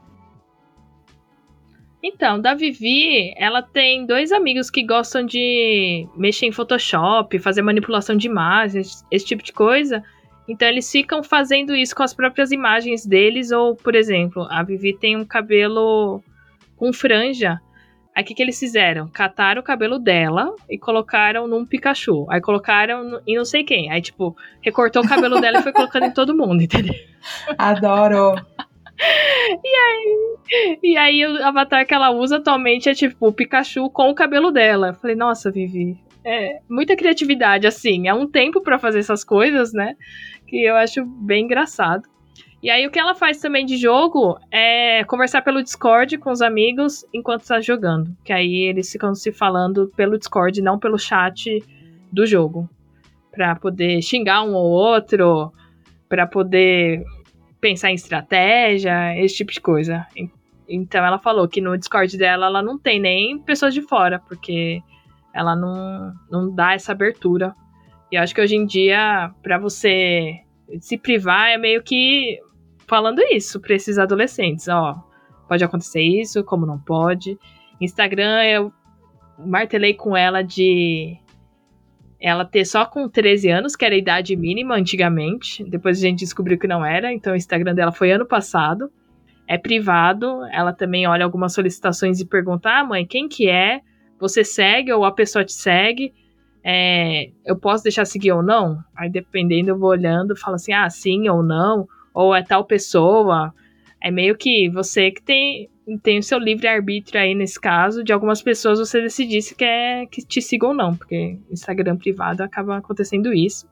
Então, 2.04 2.42
da 2.42 2.56
Vivi, 2.56 3.32
ela 3.38 3.62
tem 3.62 4.06
dois 4.08 4.32
amigos 4.32 4.72
que 4.72 4.84
gostam 4.84 5.24
de 5.24 6.08
mexer 6.18 6.48
em 6.48 6.52
Photoshop, 6.52 7.38
fazer 7.38 7.62
manipulação 7.62 8.18
de 8.18 8.28
imagens, 8.28 9.06
esse 9.12 9.26
tipo 9.26 9.44
de 9.44 9.54
coisa. 9.54 10.04
Então, 10.48 10.68
eles 10.68 10.92
ficam 10.92 11.24
fazendo 11.24 11.76
isso 11.76 11.96
com 11.96 12.02
as 12.02 12.14
próprias 12.14 12.52
imagens 12.52 13.06
deles. 13.06 13.52
Ou, 13.52 13.76
por 13.76 13.94
exemplo, 13.94 14.48
a 14.50 14.64
Vivi 14.64 14.98
tem 14.98 15.16
um 15.16 15.24
cabelo 15.24 16.24
com 16.76 16.92
franja. 16.92 17.62
Aí 18.16 18.24
o 18.24 18.26
que, 18.26 18.34
que 18.34 18.44
eles 18.44 18.60
fizeram? 18.60 19.08
Cataram 19.08 19.62
o 19.62 19.64
cabelo 19.64 19.98
dela 19.98 20.54
e 20.70 20.78
colocaram 20.78 21.48
num 21.48 21.66
Pikachu. 21.66 22.26
Aí 22.30 22.42
colocaram 22.42 23.22
em 23.26 23.36
não 23.38 23.46
sei 23.46 23.64
quem. 23.64 23.90
Aí, 23.90 24.02
tipo, 24.02 24.36
recortou 24.62 25.04
o 25.04 25.08
cabelo 25.08 25.40
dela 25.40 25.60
e 25.60 25.64
foi 25.64 25.72
colocando 25.72 26.06
em 26.06 26.14
todo 26.14 26.36
mundo, 26.36 26.62
entendeu? 26.64 26.96
Adoro! 27.58 28.36
E 29.64 29.76
aí, 29.76 30.78
e 30.84 30.98
aí 30.98 31.26
o 31.26 31.44
avatar 31.44 31.88
que 31.88 31.94
ela 31.94 32.12
usa 32.12 32.38
atualmente 32.38 32.88
é 32.88 32.94
tipo 32.94 33.28
o 33.28 33.34
Pikachu 33.34 33.90
com 33.90 34.10
o 34.10 34.16
cabelo 34.16 34.52
dela. 34.52 34.90
Eu 34.90 34.94
falei, 34.94 35.16
nossa, 35.16 35.50
Vivi, 35.50 35.98
é 36.24 36.60
muita 36.70 36.96
criatividade, 36.96 37.66
assim. 37.66 38.08
É 38.08 38.14
um 38.14 38.28
tempo 38.28 38.62
para 38.62 38.78
fazer 38.78 39.00
essas 39.00 39.24
coisas, 39.24 39.74
né? 39.74 39.96
Que 40.48 40.66
eu 40.66 40.76
acho 40.76 41.06
bem 41.06 41.46
engraçado. 41.46 42.04
E 42.62 42.70
aí 42.70 42.86
o 42.86 42.92
que 42.92 43.00
ela 43.00 43.16
faz 43.16 43.40
também 43.40 43.66
de 43.66 43.76
jogo 43.76 44.38
é 44.52 45.04
conversar 45.06 45.42
pelo 45.42 45.64
Discord 45.64 46.18
com 46.20 46.30
os 46.30 46.44
amigos 46.44 47.04
enquanto 47.12 47.42
está 47.42 47.60
jogando. 47.60 48.16
Que 48.24 48.32
aí 48.32 48.56
eles 48.64 48.92
ficam 48.92 49.16
se 49.16 49.32
falando 49.32 49.92
pelo 49.96 50.18
Discord, 50.18 50.62
não 50.62 50.78
pelo 50.78 51.00
chat 51.00 51.60
do 52.12 52.26
jogo. 52.26 52.70
Pra 53.32 53.56
poder 53.56 54.02
xingar 54.04 54.44
um 54.44 54.54
ou 54.54 54.70
outro, 54.70 55.52
para 56.08 56.28
poder 56.28 57.04
pensar 57.60 57.90
em 57.90 57.96
estratégia, 57.96 59.18
esse 59.18 59.38
tipo 59.38 59.52
de 59.52 59.60
coisa. 59.60 60.06
Então 60.70 61.04
ela 61.04 61.18
falou 61.18 61.48
que 61.48 61.62
no 61.62 61.76
Discord 61.76 62.16
dela 62.16 62.46
ela 62.46 62.62
não 62.62 62.78
tem 62.78 63.00
nem 63.00 63.40
pessoas 63.40 63.74
de 63.74 63.82
fora, 63.82 64.20
porque 64.20 64.82
ela 65.34 65.56
não, 65.56 66.14
não 66.30 66.54
dá 66.54 66.74
essa 66.74 66.92
abertura. 66.92 67.56
E 68.12 68.18
acho 68.18 68.36
que 68.36 68.42
hoje 68.42 68.56
em 68.56 68.66
dia, 68.68 69.32
para 69.42 69.58
você 69.58 70.42
se 70.80 70.98
privar, 70.98 71.50
é 71.50 71.58
meio 71.58 71.82
que 71.82 72.40
falando 72.92 73.22
isso 73.32 73.58
para 73.58 73.74
esses 73.74 73.98
adolescentes, 73.98 74.68
ó, 74.68 75.02
pode 75.48 75.64
acontecer 75.64 76.02
isso, 76.02 76.44
como 76.44 76.66
não 76.66 76.78
pode. 76.78 77.40
Instagram, 77.80 78.44
eu 78.44 78.74
martelei 79.40 79.94
com 79.94 80.16
ela 80.16 80.42
de 80.42 81.18
ela 82.20 82.44
ter 82.44 82.66
só 82.66 82.86
com 82.86 83.08
13 83.08 83.50
anos, 83.50 83.78
que 83.78 83.86
era 83.86 83.96
a 83.96 83.98
idade 83.98 84.36
mínima 84.36 84.76
antigamente. 84.76 85.64
Depois 85.64 86.00
a 86.00 86.02
gente 86.02 86.20
descobriu 86.20 86.60
que 86.60 86.68
não 86.68 86.84
era, 86.84 87.14
então 87.14 87.32
o 87.32 87.36
Instagram 87.38 87.74
dela 87.74 87.94
foi 87.94 88.12
ano 88.12 88.26
passado. 88.26 88.92
É 89.48 89.58
privado, 89.58 90.44
ela 90.52 90.74
também 90.74 91.08
olha 91.08 91.24
algumas 91.24 91.54
solicitações 91.54 92.20
e 92.20 92.26
pergunta: 92.26 92.70
ah, 92.70 92.84
mãe, 92.84 93.06
quem 93.06 93.30
que 93.30 93.48
é? 93.48 93.80
Você 94.20 94.44
segue 94.44 94.92
ou 94.92 95.06
a 95.06 95.14
pessoa 95.14 95.46
te 95.46 95.54
segue? 95.54 96.14
É, 96.62 97.32
eu 97.46 97.58
posso 97.58 97.84
deixar 97.84 98.04
seguir 98.04 98.34
ou 98.34 98.44
não? 98.44 98.80
Aí 98.94 99.10
dependendo, 99.10 99.70
eu 99.70 99.80
vou 99.80 99.92
olhando, 99.92 100.36
falo 100.36 100.56
assim: 100.56 100.74
ah, 100.74 100.90
sim 100.90 101.30
ou 101.30 101.42
não 101.42 101.88
ou 102.14 102.36
é 102.36 102.44
tal 102.44 102.66
pessoa. 102.66 103.54
É 104.02 104.10
meio 104.10 104.36
que 104.36 104.70
você 104.70 105.12
que 105.12 105.22
tem, 105.22 105.70
tem 106.02 106.20
o 106.20 106.24
seu 106.24 106.40
livre-arbítrio 106.40 107.22
aí 107.22 107.36
nesse 107.36 107.60
caso. 107.60 108.04
De 108.04 108.12
algumas 108.12 108.42
pessoas 108.42 108.80
você 108.80 109.02
decidir 109.02 109.42
se 109.42 109.56
quer 109.56 110.08
que 110.08 110.26
te 110.26 110.42
sigam 110.42 110.70
ou 110.70 110.76
não, 110.76 110.96
porque 110.96 111.38
Instagram 111.50 111.98
privado 111.98 112.44
acaba 112.44 112.78
acontecendo 112.78 113.34
isso. 113.34 113.68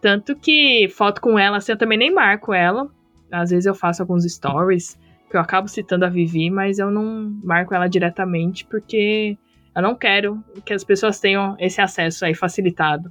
Tanto 0.00 0.34
que 0.34 0.88
foto 0.88 1.20
com 1.20 1.38
ela, 1.38 1.58
assim, 1.58 1.72
eu 1.72 1.78
também 1.78 1.98
nem 1.98 2.12
marco 2.12 2.52
ela. 2.52 2.90
Às 3.30 3.50
vezes 3.50 3.66
eu 3.66 3.74
faço 3.74 4.02
alguns 4.02 4.24
stories, 4.24 4.98
que 5.30 5.36
eu 5.36 5.40
acabo 5.40 5.68
citando 5.68 6.04
a 6.04 6.08
Vivi, 6.08 6.50
mas 6.50 6.78
eu 6.78 6.90
não 6.90 7.32
marco 7.42 7.74
ela 7.74 7.88
diretamente, 7.88 8.66
porque 8.66 9.38
eu 9.74 9.80
não 9.80 9.94
quero 9.94 10.44
que 10.64 10.74
as 10.74 10.84
pessoas 10.84 11.18
tenham 11.18 11.56
esse 11.58 11.80
acesso 11.80 12.24
aí 12.24 12.34
facilitado. 12.34 13.10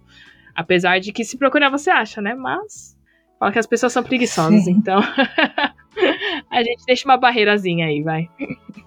Apesar 0.53 0.99
de 0.99 1.11
que 1.11 1.23
se 1.23 1.37
procurar 1.37 1.69
você 1.69 1.89
acha, 1.89 2.21
né? 2.21 2.35
Mas 2.35 2.95
Fala 3.41 3.51
que 3.51 3.58
as 3.58 3.65
pessoas 3.65 3.91
são 3.91 4.04
preguiçosas, 4.04 4.65
Sim. 4.65 4.73
então. 4.73 4.99
a 6.47 6.62
gente 6.62 6.86
deixa 6.86 7.06
uma 7.06 7.17
barreirazinha 7.17 7.88
aí, 7.88 8.04
vai. 8.04 8.30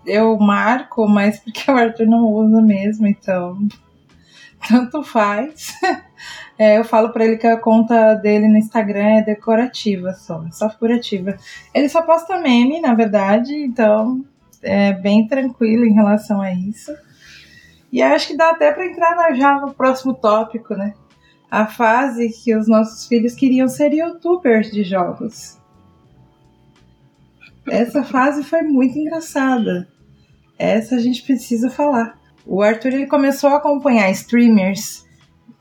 Eu 0.06 0.38
marco, 0.38 1.08
mas 1.08 1.40
porque 1.40 1.68
o 1.68 1.74
Arthur 1.74 2.06
não 2.06 2.26
usa 2.26 2.62
mesmo, 2.62 3.04
então. 3.08 3.58
Tanto 4.68 5.02
faz. 5.02 5.74
É, 6.56 6.78
eu 6.78 6.84
falo 6.84 7.08
para 7.10 7.24
ele 7.24 7.36
que 7.36 7.48
a 7.48 7.58
conta 7.58 8.14
dele 8.14 8.46
no 8.46 8.56
Instagram 8.56 9.16
é 9.16 9.22
decorativa 9.22 10.12
só, 10.12 10.40
só 10.52 10.70
figurativa. 10.70 11.36
Ele 11.74 11.88
só 11.88 12.00
posta 12.00 12.38
meme, 12.38 12.80
na 12.80 12.94
verdade, 12.94 13.52
então 13.52 14.24
é 14.62 14.92
bem 14.92 15.26
tranquilo 15.26 15.84
em 15.84 15.92
relação 15.92 16.40
a 16.40 16.52
isso. 16.52 16.94
E 17.92 18.00
acho 18.00 18.28
que 18.28 18.36
dá 18.36 18.50
até 18.50 18.70
para 18.70 18.86
entrar 18.86 19.34
já 19.34 19.60
no 19.60 19.74
próximo 19.74 20.14
tópico, 20.14 20.76
né? 20.76 20.94
A 21.54 21.68
fase 21.68 22.30
que 22.30 22.52
os 22.56 22.66
nossos 22.66 23.06
filhos 23.06 23.32
queriam 23.32 23.68
ser 23.68 23.92
youtubers 23.92 24.72
de 24.72 24.82
jogos. 24.82 25.56
Essa 27.70 28.02
fase 28.02 28.42
foi 28.42 28.62
muito 28.62 28.98
engraçada. 28.98 29.86
Essa 30.58 30.96
a 30.96 30.98
gente 30.98 31.22
precisa 31.22 31.70
falar. 31.70 32.18
O 32.44 32.60
Arthur 32.60 32.94
ele 32.94 33.06
começou 33.06 33.50
a 33.50 33.58
acompanhar 33.58 34.10
streamers 34.10 35.06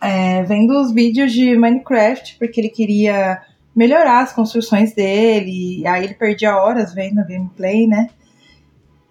é, 0.02 0.42
vendo 0.42 0.72
os 0.82 0.92
vídeos 0.92 1.32
de 1.32 1.56
Minecraft, 1.56 2.40
porque 2.40 2.60
ele 2.60 2.70
queria 2.70 3.40
melhorar 3.76 4.24
as 4.24 4.34
construções 4.34 4.96
dele. 4.96 5.86
Aí 5.86 6.06
ele 6.06 6.16
perdia 6.16 6.58
horas 6.58 6.92
vendo 6.92 7.20
a 7.20 7.24
gameplay, 7.24 7.86
né? 7.86 8.10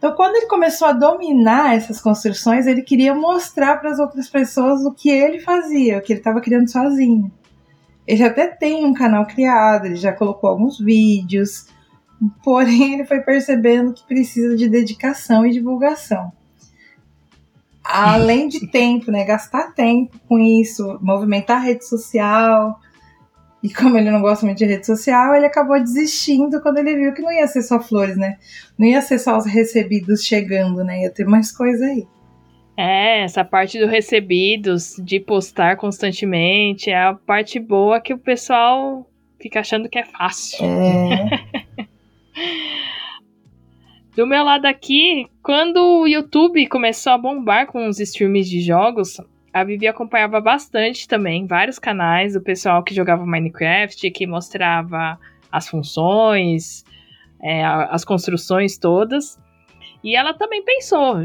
Então, 0.03 0.17
quando 0.17 0.35
ele 0.35 0.47
começou 0.47 0.89
a 0.89 0.93
dominar 0.93 1.77
essas 1.77 2.01
construções, 2.01 2.67
ele 2.67 2.83
queria 2.83 3.15
mostrar 3.15 3.77
para 3.77 3.89
as 3.89 4.01
outras 4.01 4.29
pessoas 4.29 4.85
o 4.85 4.91
que 4.91 5.09
ele 5.09 5.39
fazia, 5.39 5.97
o 5.97 6.03
que 6.03 6.13
ele 6.13 6.19
estava 6.19 6.41
criando 6.41 6.69
sozinho. 6.69 7.31
Ele 8.05 8.19
já 8.19 8.27
até 8.27 8.49
tem 8.49 8.85
um 8.85 8.93
canal 8.93 9.25
criado, 9.25 9.85
ele 9.85 9.95
já 9.95 10.13
colocou 10.13 10.51
alguns 10.51 10.77
vídeos, 10.77 11.69
porém 12.43 12.95
ele 12.95 13.05
foi 13.05 13.21
percebendo 13.21 13.93
que 13.93 14.05
precisa 14.05 14.57
de 14.57 14.69
dedicação 14.69 15.47
e 15.47 15.53
divulgação. 15.53 16.33
além 17.85 18.49
de 18.49 18.67
tempo, 18.73 19.09
né? 19.13 19.25
Gastar 19.25 19.73
tempo 19.73 20.19
com 20.29 20.37
isso, 20.37 20.99
movimentar 21.01 21.59
a 21.59 21.65
rede 21.65 21.87
social. 21.87 22.81
E 23.63 23.73
como 23.73 23.97
ele 23.97 24.11
não 24.11 24.21
gosta 24.21 24.45
muito 24.45 24.59
de 24.59 24.67
rede 24.67 24.85
social, 24.85 25.35
ele 25.35 25.47
acabou 25.47 25.79
desistindo 25.79 26.61
quando 26.61 26.79
ele 26.79 26.97
viu 26.97 27.15
que 27.15 27.23
não 27.23 27.31
ia 27.31 27.47
ser 27.47 27.63
só 27.63 27.79
flores, 27.79 28.17
né? 28.17 28.37
Não 28.77 28.89
ia 28.89 29.01
ser 29.01 29.19
só 29.19 29.37
os 29.39 29.47
recebidos 29.47 30.25
chegando, 30.25 30.83
né? 30.83 31.03
Ia 31.03 31.11
ter 31.11 31.25
mais 31.25 31.53
coisa 31.53 31.85
aí. 31.85 32.05
É, 32.77 33.23
essa 33.23 33.45
parte 33.45 33.79
do 33.79 33.87
recebidos, 33.87 34.97
de 34.99 35.21
postar 35.21 35.77
constantemente, 35.77 36.91
é 36.91 37.01
a 37.01 37.15
parte 37.15 37.61
boa 37.61 38.01
que 38.01 38.13
o 38.13 38.19
pessoal 38.19 39.07
fica 39.41 39.61
achando 39.61 39.89
que 39.89 39.99
é 39.99 40.05
fácil. 40.05 40.65
É. 40.65 41.29
Do 44.17 44.27
meu 44.27 44.45
lado 44.45 44.67
aqui, 44.67 45.27
quando 45.43 45.79
o 45.79 46.07
YouTube 46.07 46.67
começou 46.67 47.13
a 47.15 47.19
bombar 47.19 47.67
com 47.67 47.89
os 47.89 47.99
streams 47.99 48.49
de 48.49 48.61
jogos, 48.61 49.19
a 49.53 49.65
Vivi 49.65 49.87
acompanhava 49.87 50.41
bastante 50.41 51.07
também 51.07 51.47
vários 51.47 51.79
canais 51.79 52.33
do 52.33 52.41
pessoal 52.41 52.83
que 52.83 52.95
jogava 52.95 53.27
Minecraft, 53.27 54.11
que 54.11 54.27
mostrava 54.27 55.19
as 55.51 55.69
funções, 55.69 56.85
é, 57.43 57.63
as 57.65 58.05
construções 58.05 58.79
todas. 58.79 59.39
E 60.03 60.17
ela 60.17 60.33
também 60.33 60.65
pensou 60.65 61.19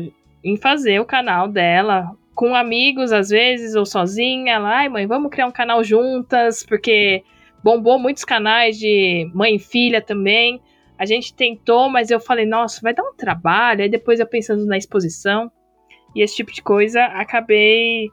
em 0.43 0.57
fazer 0.57 0.99
o 0.99 1.05
canal 1.05 1.47
dela 1.47 2.11
com 2.35 2.53
amigos, 2.53 3.11
às 3.11 3.29
vezes, 3.29 3.75
ou 3.75 3.85
sozinha. 3.85 4.53
Ela, 4.53 4.77
ai 4.77 4.89
mãe, 4.89 5.07
vamos 5.07 5.31
criar 5.31 5.47
um 5.47 5.51
canal 5.51 5.81
juntas, 5.83 6.63
porque 6.63 7.23
bombou 7.63 7.97
muitos 7.97 8.25
canais 8.25 8.77
de 8.77 9.31
mãe 9.33 9.55
e 9.55 9.59
filha 9.59 10.01
também. 10.01 10.61
A 10.99 11.05
gente 11.05 11.33
tentou, 11.33 11.89
mas 11.89 12.11
eu 12.11 12.19
falei, 12.19 12.45
nossa, 12.45 12.81
vai 12.81 12.93
dar 12.93 13.03
um 13.03 13.15
trabalho. 13.15 13.83
Aí 13.83 13.89
depois 13.89 14.19
eu 14.19 14.27
pensando 14.27 14.65
na 14.65 14.77
exposição 14.77 15.49
e 16.17 16.23
esse 16.23 16.35
tipo 16.35 16.51
de 16.51 16.63
coisa, 16.63 17.05
acabei 17.05 18.09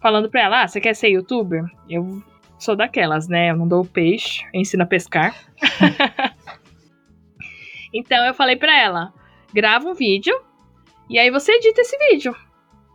falando 0.00 0.30
pra 0.30 0.42
ela: 0.42 0.62
ah, 0.62 0.68
você 0.68 0.80
quer 0.80 0.94
ser 0.94 1.08
youtuber? 1.08 1.64
Eu 1.90 2.22
sou 2.56 2.76
daquelas, 2.76 3.26
né? 3.26 3.50
Eu 3.50 3.56
não 3.56 3.66
dou 3.66 3.84
peixe, 3.84 4.44
ensino 4.54 4.84
a 4.84 4.86
pescar. 4.86 5.34
então 7.92 8.24
eu 8.24 8.32
falei 8.32 8.54
pra 8.54 8.80
ela: 8.80 9.12
grava 9.52 9.88
um 9.88 9.94
vídeo 9.94 10.40
e 11.10 11.18
aí 11.18 11.32
você 11.32 11.50
edita 11.50 11.80
esse 11.80 11.98
vídeo. 12.10 12.32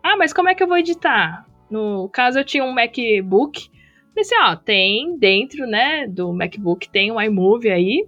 Ah, 0.01 0.15
mas 0.15 0.31
como 0.31 0.47
é 0.47 0.55
que 0.55 0.63
eu 0.63 0.67
vou 0.67 0.77
editar? 0.77 1.45
No 1.69 2.07
caso, 2.07 2.39
eu 2.39 2.45
tinha 2.45 2.63
um 2.63 2.71
MacBook. 2.71 3.69
Pensei, 4.15 4.37
ó, 4.39 4.55
tem 4.55 5.17
dentro, 5.17 5.67
né, 5.67 6.07
do 6.07 6.31
MacBook 6.31 6.87
tem 6.87 7.11
um 7.11 7.19
iMovie 7.19 7.71
aí 7.71 8.07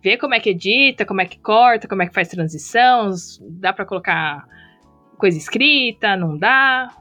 ver 0.00 0.16
como 0.18 0.34
é 0.34 0.40
que 0.40 0.50
edita, 0.50 1.04
como 1.04 1.22
é 1.22 1.24
que 1.24 1.38
corta, 1.38 1.88
como 1.88 2.02
é 2.02 2.06
que 2.06 2.14
faz 2.14 2.28
transição, 2.28 3.10
dá 3.40 3.72
para 3.72 3.86
colocar 3.86 4.46
coisa 5.16 5.36
escrita, 5.36 6.16
não 6.16 6.36
dá. 6.36 6.94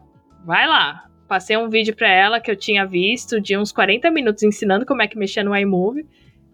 Vai 0.46 0.68
lá. 0.68 1.10
Passei 1.28 1.58
um 1.58 1.70
vídeo 1.70 1.96
para 1.96 2.10
ela 2.10 2.40
que 2.40 2.52
eu 2.52 2.56
tinha 2.56 2.86
visto 2.86 3.42
de 3.42 3.58
uns 3.58 3.72
40 3.72 4.12
minutos 4.12 4.44
ensinando 4.44 4.86
como 4.86 5.02
é 5.02 5.08
que 5.08 5.18
mexia 5.18 5.44
no 5.44 5.56
iMovie. 5.56 6.06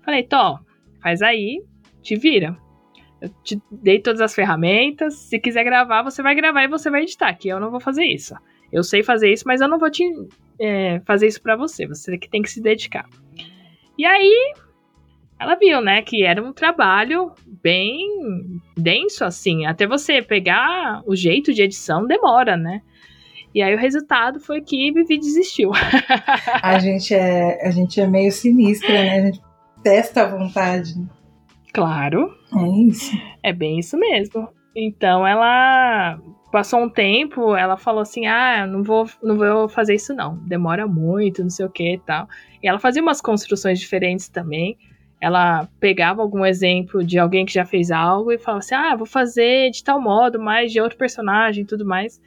Falei, 0.03 0.23
Tó, 0.23 0.59
faz 1.01 1.21
aí, 1.21 1.63
te 2.01 2.15
vira. 2.15 2.57
Eu 3.21 3.29
te 3.43 3.61
dei 3.71 3.99
todas 3.99 4.21
as 4.21 4.33
ferramentas. 4.33 5.15
Se 5.15 5.39
quiser 5.39 5.63
gravar, 5.63 6.03
você 6.03 6.21
vai 6.21 6.33
gravar 6.35 6.63
e 6.63 6.67
você 6.67 6.89
vai 6.89 7.03
editar. 7.03 7.33
Que 7.33 7.49
eu 7.49 7.59
não 7.59 7.69
vou 7.69 7.79
fazer 7.79 8.05
isso. 8.05 8.33
Eu 8.71 8.83
sei 8.83 9.03
fazer 9.03 9.31
isso, 9.31 9.43
mas 9.45 9.61
eu 9.61 9.67
não 9.67 9.79
vou 9.79 9.89
te 9.89 10.03
é, 10.59 11.01
fazer 11.05 11.27
isso 11.27 11.41
para 11.41 11.55
você. 11.55 11.85
Você 11.87 12.17
que 12.17 12.29
tem 12.29 12.41
que 12.41 12.49
se 12.49 12.61
dedicar. 12.61 13.05
E 13.97 14.05
aí, 14.05 14.53
ela 15.39 15.55
viu, 15.55 15.79
né, 15.79 16.01
que 16.01 16.23
era 16.23 16.43
um 16.43 16.51
trabalho 16.51 17.31
bem 17.63 18.61
denso, 18.75 19.23
assim. 19.23 19.65
Até 19.65 19.87
você 19.87 20.21
pegar 20.21 21.01
o 21.05 21.15
jeito 21.15 21.53
de 21.53 21.61
edição 21.61 22.05
demora, 22.05 22.57
né? 22.57 22.81
E 23.55 23.61
aí 23.61 23.73
o 23.73 23.79
resultado 23.79 24.39
foi 24.39 24.61
que 24.61 24.91
Vivi 24.91 25.17
desistiu. 25.17 25.71
a 26.61 26.77
gente 26.77 27.15
é, 27.15 27.65
a 27.65 27.71
gente 27.71 27.99
é 28.01 28.05
meio 28.05 28.31
sinistra, 28.31 28.91
né? 28.91 29.17
A 29.17 29.25
gente 29.25 29.41
testa 29.81 30.23
a 30.23 30.27
vontade. 30.27 30.93
Claro. 31.73 32.35
É 32.53 32.67
isso. 32.87 33.17
É 33.41 33.53
bem 33.53 33.79
isso 33.79 33.97
mesmo. 33.97 34.49
Então 34.75 35.25
ela 35.25 36.19
passou 36.51 36.81
um 36.81 36.89
tempo, 36.89 37.55
ela 37.55 37.77
falou 37.77 38.01
assim: 38.01 38.27
"Ah, 38.27 38.67
não 38.67 38.83
vou, 38.83 39.09
não 39.23 39.37
vou 39.37 39.69
fazer 39.69 39.95
isso 39.95 40.13
não. 40.13 40.35
Demora 40.45 40.85
muito, 40.85 41.41
não 41.41 41.49
sei 41.49 41.65
o 41.65 41.71
que 41.71 41.93
e 41.93 41.99
tal". 41.99 42.27
E 42.61 42.67
ela 42.67 42.77
fazia 42.77 43.01
umas 43.01 43.21
construções 43.21 43.79
diferentes 43.79 44.27
também 44.27 44.77
ela 45.21 45.67
pegava 45.79 46.21
algum 46.21 46.45
exemplo 46.45 47.03
de 47.03 47.19
alguém 47.19 47.45
que 47.45 47.53
já 47.53 47.65
fez 47.65 47.91
algo 47.91 48.31
e 48.31 48.37
falava 48.37 48.59
assim: 48.59 48.75
ah, 48.75 48.95
vou 48.95 49.05
fazer 49.05 49.69
de 49.71 49.83
tal 49.83 49.99
modo, 50.01 50.39
mas 50.39 50.71
de 50.71 50.79
outro 50.79 50.97
personagem 50.97 51.63
e 51.63 51.67
tudo 51.67 51.85
mais. 51.85 52.21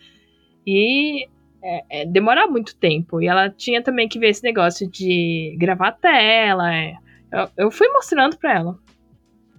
E 0.67 1.27
é, 1.63 2.03
é, 2.03 2.47
muito 2.47 2.77
tempo. 2.77 3.21
E 3.21 3.27
ela 3.27 3.49
tinha 3.49 3.83
também 3.83 4.09
que 4.09 4.19
ver 4.19 4.29
esse 4.29 4.43
negócio 4.43 4.89
de 4.89 5.57
gravar 5.59 5.89
a 5.89 5.93
tela. 5.93 6.75
É. 6.75 6.95
Eu, 7.33 7.49
eu, 7.57 7.71
fui 7.71 7.89
mostrando 7.89 8.37
pra 8.37 8.55
ela. 8.55 8.79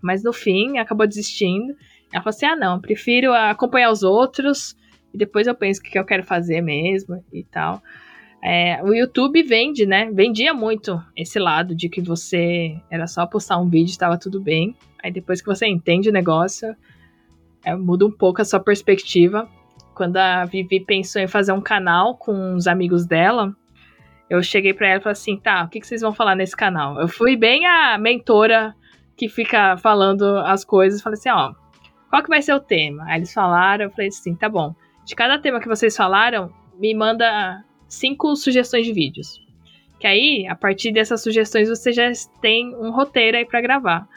Mas 0.02 0.24
no 0.24 0.34
fim, 0.34 0.78
acabou 0.78 1.08
desistindo. 1.08 1.76
Ela 2.12 2.24
falou 2.24 2.36
assim: 2.36 2.46
ah, 2.46 2.56
não, 2.56 2.80
prefiro 2.80 3.34
acompanhar 3.34 3.90
os 3.90 4.04
outros 4.04 4.76
e 5.14 5.18
depois 5.18 5.48
eu 5.48 5.56
penso 5.56 5.80
o 5.80 5.84
que 5.84 5.98
eu 5.98 6.06
quero 6.06 6.24
fazer 6.24 6.62
mesmo 6.62 7.24
e 7.32 7.44
tal. 7.44 7.82
É, 8.46 8.84
o 8.84 8.94
YouTube 8.94 9.42
vende, 9.42 9.86
né? 9.86 10.12
Vendia 10.12 10.54
muito 10.54 11.02
esse 11.16 11.40
lado 11.40 11.74
de 11.74 11.88
que 11.88 12.02
você 12.02 12.76
era 12.92 13.08
só 13.08 13.26
postar 13.26 13.58
um 13.58 13.70
vídeo 13.70 13.92
e 13.92 13.92
estava 13.92 14.18
tudo 14.18 14.42
bem. 14.42 14.76
Aí 15.02 15.10
depois 15.10 15.42
que 15.42 15.48
você 15.48 15.66
entende 15.66 16.10
o 16.10 16.12
negócio, 16.12 16.76
é, 17.64 17.74
muda 17.74 18.06
um 18.06 18.12
pouco 18.12 18.42
a 18.42 18.46
sua 18.46 18.60
perspectiva. 18.60 19.48
Quando 19.96 20.18
a 20.18 20.44
Vivi 20.44 20.82
pensou 20.82 21.22
em 21.22 21.28
fazer 21.28 21.54
um 21.54 21.62
canal 21.62 22.18
com 22.18 22.56
os 22.56 22.68
amigos 22.68 23.06
dela, 23.06 23.56
eu 24.30 24.44
cheguei 24.44 24.74
para 24.74 24.90
ela 24.90 25.00
e 25.00 25.04
falei 25.04 25.14
assim: 25.14 25.38
tá, 25.38 25.64
o 25.64 25.70
que, 25.70 25.80
que 25.80 25.88
vocês 25.88 26.02
vão 26.02 26.14
falar 26.14 26.36
nesse 26.36 26.56
canal? 26.56 27.00
Eu 27.00 27.08
fui 27.08 27.38
bem 27.38 27.66
a 27.66 27.98
mentora 27.98 28.76
que 29.16 29.30
fica 29.30 29.78
falando 29.78 30.40
as 30.40 30.66
coisas. 30.66 31.02
Falei 31.02 31.18
assim: 31.18 31.30
ó, 31.30 31.54
qual 32.10 32.22
que 32.22 32.30
vai 32.30 32.42
ser 32.42 32.54
o 32.54 32.60
tema? 32.60 33.06
Aí 33.06 33.20
eles 33.20 33.34
falaram, 33.34 33.86
eu 33.86 33.92
falei 33.92 34.10
assim: 34.10 34.36
tá 34.36 34.50
bom. 34.50 34.76
De 35.06 35.16
cada 35.16 35.40
tema 35.40 35.62
que 35.62 35.68
vocês 35.70 35.96
falaram, 35.96 36.52
me 36.78 36.94
manda 36.94 37.64
cinco 37.94 38.36
sugestões 38.36 38.86
de 38.86 38.94
vídeos. 38.94 39.42
Que 40.00 40.08
aí, 40.08 40.48
a 40.48 40.56
partir 40.56 40.92
dessas 40.92 41.22
sugestões, 41.22 41.70
você 41.70 41.92
já 41.92 42.12
tem 42.42 42.76
um 42.76 42.92
roteiro 42.92 43.38
aí 43.38 43.46
para 43.46 43.62
gravar. 43.62 44.08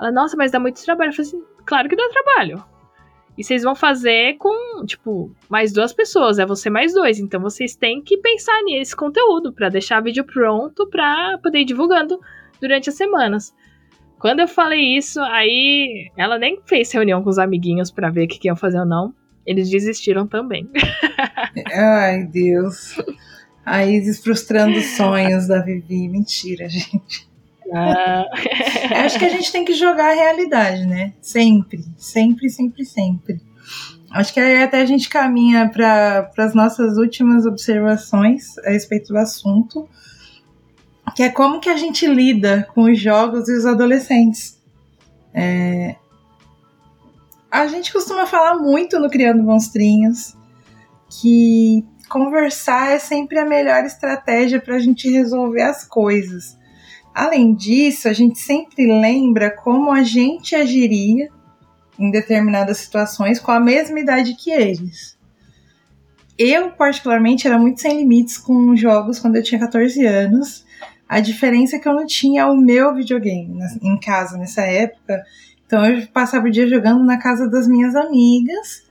Ela, 0.00 0.12
nossa, 0.12 0.36
mas 0.36 0.52
dá 0.52 0.60
muito 0.60 0.82
trabalho. 0.84 1.10
Eu 1.10 1.14
falei 1.14 1.28
assim, 1.28 1.42
claro 1.64 1.88
que 1.88 1.96
dá 1.96 2.08
trabalho. 2.08 2.64
E 3.36 3.42
vocês 3.42 3.64
vão 3.64 3.74
fazer 3.74 4.36
com, 4.38 4.86
tipo, 4.86 5.34
mais 5.48 5.72
duas 5.72 5.92
pessoas, 5.92 6.38
é 6.38 6.46
você 6.46 6.70
mais 6.70 6.94
dois. 6.94 7.18
Então 7.18 7.40
vocês 7.40 7.74
têm 7.74 8.00
que 8.00 8.18
pensar 8.18 8.62
nesse 8.62 8.94
conteúdo 8.94 9.52
para 9.52 9.68
deixar 9.68 10.00
o 10.00 10.04
vídeo 10.04 10.24
pronto 10.24 10.86
para 10.88 11.36
poder 11.38 11.60
ir 11.60 11.64
divulgando 11.64 12.20
durante 12.60 12.88
as 12.88 12.94
semanas. 12.94 13.52
Quando 14.20 14.40
eu 14.40 14.48
falei 14.48 14.96
isso, 14.96 15.20
aí 15.20 16.10
ela 16.16 16.38
nem 16.38 16.60
fez 16.64 16.92
reunião 16.92 17.22
com 17.22 17.28
os 17.28 17.38
amiguinhos 17.38 17.90
para 17.90 18.08
ver 18.08 18.24
o 18.24 18.28
que, 18.28 18.38
que 18.38 18.48
iam 18.48 18.56
fazer 18.56 18.78
ou 18.78 18.86
não. 18.86 19.12
Eles 19.44 19.68
desistiram 19.68 20.26
também. 20.26 20.70
Ai, 21.72 22.24
Deus. 22.24 22.96
A 23.64 23.84
Isis 23.84 24.22
frustrando 24.22 24.76
os 24.78 24.96
sonhos 24.96 25.46
da 25.46 25.60
Vivi. 25.60 26.08
Mentira, 26.08 26.68
gente. 26.68 27.26
Ah. 27.72 28.26
Acho 29.04 29.18
que 29.18 29.24
a 29.24 29.30
gente 29.30 29.50
tem 29.50 29.64
que 29.64 29.72
jogar 29.72 30.12
a 30.12 30.14
realidade, 30.14 30.86
né? 30.86 31.14
Sempre, 31.20 31.84
sempre, 31.96 32.50
sempre, 32.50 32.84
sempre. 32.84 33.40
Acho 34.10 34.32
que 34.32 34.38
aí 34.38 34.62
até 34.62 34.80
a 34.80 34.86
gente 34.86 35.08
caminha 35.08 35.68
para 35.68 36.30
as 36.38 36.54
nossas 36.54 36.98
últimas 36.98 37.46
observações 37.46 38.56
a 38.58 38.70
respeito 38.70 39.08
do 39.08 39.18
assunto, 39.18 39.88
que 41.16 41.22
é 41.22 41.30
como 41.30 41.58
que 41.58 41.68
a 41.68 41.76
gente 41.76 42.06
lida 42.06 42.68
com 42.74 42.84
os 42.84 42.98
jogos 42.98 43.48
e 43.48 43.56
os 43.56 43.66
adolescentes. 43.66 44.60
É, 45.32 45.96
a 47.50 47.66
gente 47.66 47.92
costuma 47.92 48.26
falar 48.26 48.56
muito 48.56 49.00
no 49.00 49.10
Criando 49.10 49.42
Monstrinhos 49.42 50.36
que 51.20 51.84
conversar 52.08 52.92
é 52.92 52.98
sempre 52.98 53.38
a 53.38 53.46
melhor 53.46 53.84
estratégia 53.84 54.60
para 54.60 54.76
a 54.76 54.78
gente 54.78 55.10
resolver 55.10 55.62
as 55.62 55.86
coisas. 55.86 56.56
Além 57.14 57.54
disso, 57.54 58.08
a 58.08 58.12
gente 58.12 58.38
sempre 58.38 58.86
lembra 58.86 59.50
como 59.50 59.90
a 59.90 60.02
gente 60.02 60.54
agiria 60.54 61.28
em 61.98 62.10
determinadas 62.10 62.78
situações 62.78 63.38
com 63.38 63.52
a 63.52 63.60
mesma 63.60 64.00
idade 64.00 64.34
que 64.34 64.50
eles. 64.50 65.16
Eu, 66.36 66.72
particularmente, 66.72 67.46
era 67.46 67.58
muito 67.58 67.80
sem 67.80 67.96
limites 67.98 68.36
com 68.36 68.74
jogos 68.74 69.20
quando 69.20 69.36
eu 69.36 69.42
tinha 69.42 69.60
14 69.60 70.04
anos. 70.04 70.64
A 71.08 71.20
diferença 71.20 71.76
é 71.76 71.78
que 71.78 71.88
eu 71.88 71.94
não 71.94 72.06
tinha 72.06 72.48
o 72.48 72.56
meu 72.56 72.92
videogame 72.92 73.56
em 73.80 74.00
casa 74.00 74.36
nessa 74.36 74.62
época 74.62 75.22
então 75.66 75.84
eu 75.84 76.06
passava 76.08 76.46
o 76.46 76.50
dia 76.50 76.68
jogando 76.68 77.04
na 77.04 77.18
casa 77.18 77.48
das 77.48 77.66
minhas 77.66 77.94
amigas. 77.94 78.84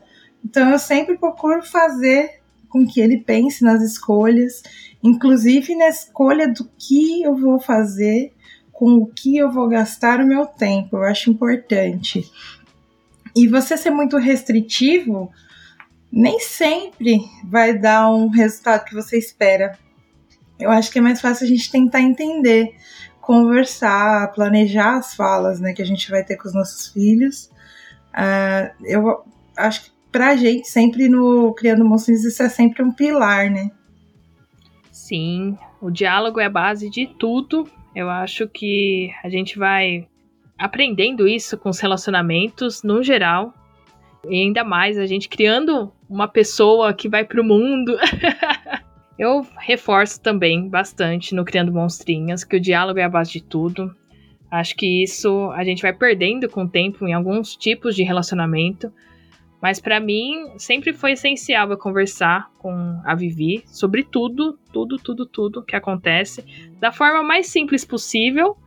Então 0.44 0.70
eu 0.70 0.80
sempre 0.80 1.18
procuro 1.18 1.64
fazer 1.64 2.42
com 2.70 2.86
que 2.86 3.00
ele 3.00 3.20
pense 3.20 3.64
nas 3.64 3.82
escolhas, 3.82 4.64
inclusive 5.04 5.76
na 5.76 5.88
escolha 5.88 6.48
do 6.48 6.68
que 6.78 7.22
eu 7.22 7.36
vou 7.36 7.60
fazer, 7.60 8.34
com 8.72 8.96
o 8.96 9.06
que 9.06 9.38
eu 9.38 9.52
vou 9.52 9.70
gastar 9.70 10.20
o 10.20 10.26
meu 10.26 10.46
tempo. 10.46 10.98
Eu 10.98 11.04
acho 11.04 11.30
importante. 11.30 12.30
E 13.36 13.48
você 13.48 13.78
ser 13.78 13.92
muito 13.92 14.18
restritivo 14.18 15.32
nem 16.12 16.40
sempre 16.40 17.20
vai 17.44 17.78
dar 17.78 18.10
um 18.10 18.28
resultado 18.28 18.86
que 18.86 18.94
você 18.94 19.18
espera. 19.18 19.78
Eu 20.60 20.70
acho 20.70 20.92
que 20.92 21.00
é 21.00 21.02
mais 21.02 21.20
fácil 21.20 21.46
a 21.46 21.48
gente 21.50 21.72
tentar 21.72 22.02
entender, 22.02 22.76
conversar, 23.20 24.32
planejar 24.34 24.98
as 24.98 25.16
falas 25.16 25.60
né, 25.60 25.74
que 25.74 25.82
a 25.82 25.86
gente 25.86 26.12
vai 26.12 26.24
ter 26.24 26.38
com 26.38 26.48
os 26.48 26.54
nossos 26.54 26.88
filhos. 26.88 27.50
Uh, 28.14 28.86
eu 28.86 29.24
acho 29.58 29.86
que 29.86 29.93
pra 30.14 30.36
gente, 30.36 30.68
sempre 30.68 31.10
no 31.10 31.54
Criando 31.56 31.84
Monstros, 31.84 32.24
isso 32.24 32.42
é 32.44 32.48
sempre 32.48 32.84
um 32.84 32.92
pilar, 32.92 33.50
né? 33.50 33.72
Sim, 34.92 35.58
o 35.82 35.90
diálogo 35.90 36.40
é 36.40 36.46
a 36.46 36.50
base 36.50 36.90
de 36.90 37.08
tudo. 37.08 37.68
Eu 37.96 38.10
acho 38.10 38.48
que 38.48 39.12
a 39.24 39.30
gente 39.30 39.58
vai 39.58 40.08
aprendendo 40.58 41.28
isso 41.28 41.58
com 41.58 41.70
os 41.70 41.80
relacionamentos 41.80 42.84
no 42.84 43.04
geral. 43.04 43.54
E 44.30 44.42
ainda 44.42 44.64
mais 44.64 44.98
a 44.98 45.06
gente 45.06 45.28
criando 45.28 45.92
uma 46.08 46.28
pessoa 46.28 46.94
que 46.94 47.10
vai 47.10 47.26
pro 47.26 47.44
mundo. 47.44 47.98
Eu 49.18 49.46
reforço 49.60 50.22
também 50.22 50.70
bastante 50.70 51.36
no 51.36 51.44
Criando 51.44 51.72
Monstrinhas 51.72 52.44
que 52.44 52.56
o 52.56 52.62
diálogo 52.62 53.00
é 53.00 53.04
a 53.04 53.10
base 53.10 53.32
de 53.32 53.44
tudo. 53.44 53.94
Acho 54.50 54.76
que 54.76 55.04
isso 55.04 55.52
a 55.52 55.64
gente 55.64 55.82
vai 55.82 55.92
perdendo 55.92 56.48
com 56.48 56.64
o 56.64 56.70
tempo 56.70 57.08
em 57.08 57.14
alguns 57.14 57.56
tipos 57.56 57.96
de 57.96 58.04
relacionamento. 58.04 58.94
Mas 59.64 59.80
para 59.80 59.98
mim 59.98 60.52
sempre 60.58 60.92
foi 60.92 61.14
essencial 61.14 61.72
eu 61.72 61.78
conversar 61.78 62.52
com 62.60 63.00
a 63.06 63.16
Vivi 63.16 63.64
sobre 63.66 64.04
tudo, 64.04 64.60
tudo, 64.74 64.98
tudo, 64.98 65.26
tudo 65.26 65.64
que 65.64 65.74
acontece 65.74 66.44
da 66.82 66.92
forma 66.92 67.24
mais 67.24 67.48
simples 67.48 67.86
possível. 67.86 68.58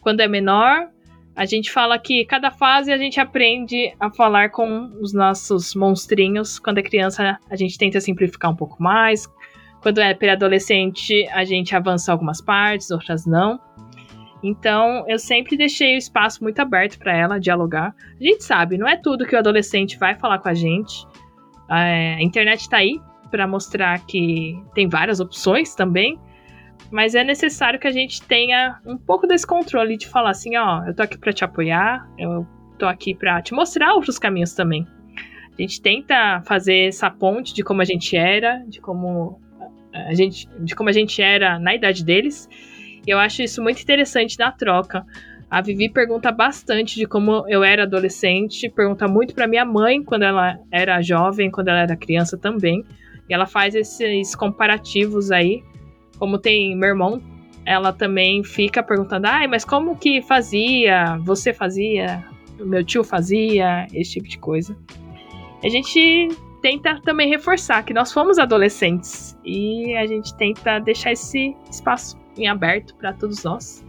Quando 0.00 0.20
é 0.20 0.28
menor, 0.28 0.90
a 1.34 1.44
gente 1.44 1.72
fala 1.72 1.98
que 1.98 2.24
cada 2.24 2.52
fase 2.52 2.92
a 2.92 2.96
gente 2.96 3.18
aprende 3.18 3.92
a 3.98 4.12
falar 4.12 4.50
com 4.50 4.92
os 5.00 5.12
nossos 5.12 5.74
monstrinhos. 5.74 6.60
Quando 6.60 6.78
é 6.78 6.82
criança, 6.84 7.36
a 7.50 7.56
gente 7.56 7.76
tenta 7.76 8.00
simplificar 8.00 8.52
um 8.52 8.56
pouco 8.56 8.80
mais. 8.80 9.26
Quando 9.82 9.98
é 9.98 10.14
pré-adolescente, 10.14 11.26
a 11.32 11.44
gente 11.44 11.74
avança 11.74 12.12
algumas 12.12 12.40
partes, 12.40 12.92
outras 12.92 13.26
não. 13.26 13.58
Então, 14.42 15.04
eu 15.08 15.18
sempre 15.18 15.56
deixei 15.56 15.96
o 15.96 15.98
espaço 15.98 16.42
muito 16.42 16.60
aberto 16.60 16.98
para 16.98 17.16
ela 17.16 17.40
dialogar. 17.40 17.94
A 18.20 18.22
gente 18.22 18.44
sabe, 18.44 18.78
não 18.78 18.86
é 18.86 18.96
tudo 18.96 19.26
que 19.26 19.34
o 19.34 19.38
adolescente 19.38 19.98
vai 19.98 20.14
falar 20.14 20.38
com 20.38 20.48
a 20.48 20.54
gente. 20.54 21.06
É, 21.70 22.14
a 22.14 22.22
internet 22.22 22.60
está 22.60 22.78
aí 22.78 23.00
para 23.30 23.46
mostrar 23.46 23.98
que 24.06 24.60
tem 24.74 24.88
várias 24.88 25.20
opções 25.20 25.74
também, 25.74 26.18
mas 26.90 27.14
é 27.14 27.24
necessário 27.24 27.78
que 27.78 27.86
a 27.86 27.92
gente 27.92 28.22
tenha 28.22 28.80
um 28.86 28.96
pouco 28.96 29.26
desse 29.26 29.46
controle 29.46 29.96
de 29.96 30.08
falar 30.08 30.30
assim, 30.30 30.56
ó, 30.56 30.84
eu 30.86 30.94
tô 30.94 31.02
aqui 31.02 31.18
para 31.18 31.32
te 31.32 31.44
apoiar, 31.44 32.08
eu 32.16 32.46
tô 32.78 32.86
aqui 32.86 33.14
para 33.14 33.42
te 33.42 33.52
mostrar 33.52 33.92
outros 33.92 34.18
caminhos 34.18 34.54
também. 34.54 34.86
A 35.58 35.60
gente 35.60 35.82
tenta 35.82 36.40
fazer 36.46 36.86
essa 36.86 37.10
ponte 37.10 37.52
de 37.52 37.62
como 37.64 37.82
a 37.82 37.84
gente 37.84 38.16
era, 38.16 38.62
de 38.68 38.80
como 38.80 39.40
a 39.92 40.14
gente, 40.14 40.48
de 40.60 40.74
como 40.74 40.88
a 40.88 40.92
gente 40.92 41.20
era 41.20 41.58
na 41.58 41.74
idade 41.74 42.04
deles 42.04 42.48
e 43.08 43.10
eu 43.10 43.18
acho 43.18 43.42
isso 43.42 43.62
muito 43.62 43.80
interessante 43.80 44.38
na 44.38 44.52
troca. 44.52 45.02
A 45.50 45.62
Vivi 45.62 45.88
pergunta 45.88 46.30
bastante 46.30 46.96
de 46.96 47.06
como 47.06 47.42
eu 47.48 47.64
era 47.64 47.84
adolescente, 47.84 48.68
pergunta 48.68 49.08
muito 49.08 49.34
para 49.34 49.46
minha 49.46 49.64
mãe 49.64 50.04
quando 50.04 50.24
ela 50.24 50.58
era 50.70 51.00
jovem, 51.00 51.50
quando 51.50 51.68
ela 51.68 51.80
era 51.80 51.96
criança 51.96 52.36
também. 52.36 52.84
E 53.26 53.32
ela 53.32 53.46
faz 53.46 53.74
esses 53.74 54.36
comparativos 54.36 55.30
aí. 55.30 55.64
Como 56.18 56.38
tem 56.38 56.76
meu 56.76 56.90
irmão, 56.90 57.22
ela 57.64 57.94
também 57.94 58.44
fica 58.44 58.82
perguntando: 58.82 59.26
ai, 59.26 59.46
mas 59.46 59.64
como 59.64 59.96
que 59.96 60.20
fazia? 60.20 61.16
Você 61.24 61.54
fazia? 61.54 62.22
Meu 62.60 62.84
tio 62.84 63.02
fazia? 63.02 63.86
Esse 63.94 64.12
tipo 64.12 64.28
de 64.28 64.36
coisa. 64.38 64.76
A 65.64 65.68
gente 65.70 66.28
tenta 66.60 67.00
também 67.00 67.30
reforçar 67.30 67.82
que 67.84 67.94
nós 67.94 68.12
fomos 68.12 68.38
adolescentes 68.38 69.34
e 69.42 69.96
a 69.96 70.06
gente 70.06 70.36
tenta 70.36 70.78
deixar 70.78 71.12
esse 71.12 71.56
espaço 71.70 72.18
em 72.38 72.48
aberto 72.48 72.94
para 72.94 73.12
todos 73.12 73.42
nós. 73.44 73.84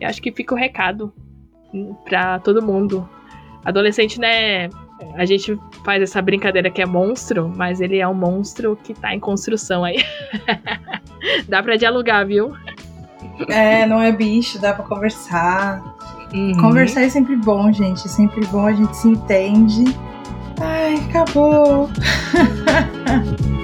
Eu 0.00 0.08
acho 0.08 0.22
que 0.22 0.32
fica 0.32 0.54
o 0.54 0.58
recado 0.58 1.12
para 2.04 2.38
todo 2.38 2.62
mundo. 2.62 3.08
Adolescente, 3.64 4.18
né? 4.18 4.68
A 5.14 5.24
gente 5.24 5.58
faz 5.84 6.02
essa 6.02 6.20
brincadeira 6.20 6.70
que 6.70 6.82
é 6.82 6.86
monstro, 6.86 7.52
mas 7.54 7.80
ele 7.80 7.98
é 7.98 8.08
um 8.08 8.14
monstro 8.14 8.76
que 8.82 8.94
tá 8.94 9.14
em 9.14 9.20
construção 9.20 9.84
aí. 9.84 10.04
dá 11.48 11.62
para 11.62 11.76
dialogar, 11.76 12.24
viu? 12.24 12.52
É, 13.48 13.86
não 13.86 14.02
é 14.02 14.10
bicho, 14.10 14.60
dá 14.60 14.72
para 14.72 14.84
conversar. 14.84 15.82
Uhum. 16.32 16.56
Conversar 16.60 17.02
é 17.02 17.08
sempre 17.08 17.36
bom, 17.36 17.72
gente. 17.72 18.06
É 18.06 18.08
sempre 18.08 18.44
bom, 18.46 18.66
a 18.66 18.72
gente 18.72 18.96
se 18.96 19.08
entende. 19.08 19.84
Ai, 20.60 20.96
acabou. 21.08 21.88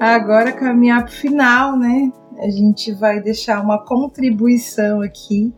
agora 0.00 0.52
caminhar 0.52 1.04
para 1.04 1.12
o 1.12 1.14
final, 1.14 1.78
né? 1.78 2.10
A 2.38 2.48
gente 2.48 2.92
vai 2.92 3.20
deixar 3.20 3.60
uma 3.60 3.84
contribuição 3.84 5.02
aqui 5.02 5.52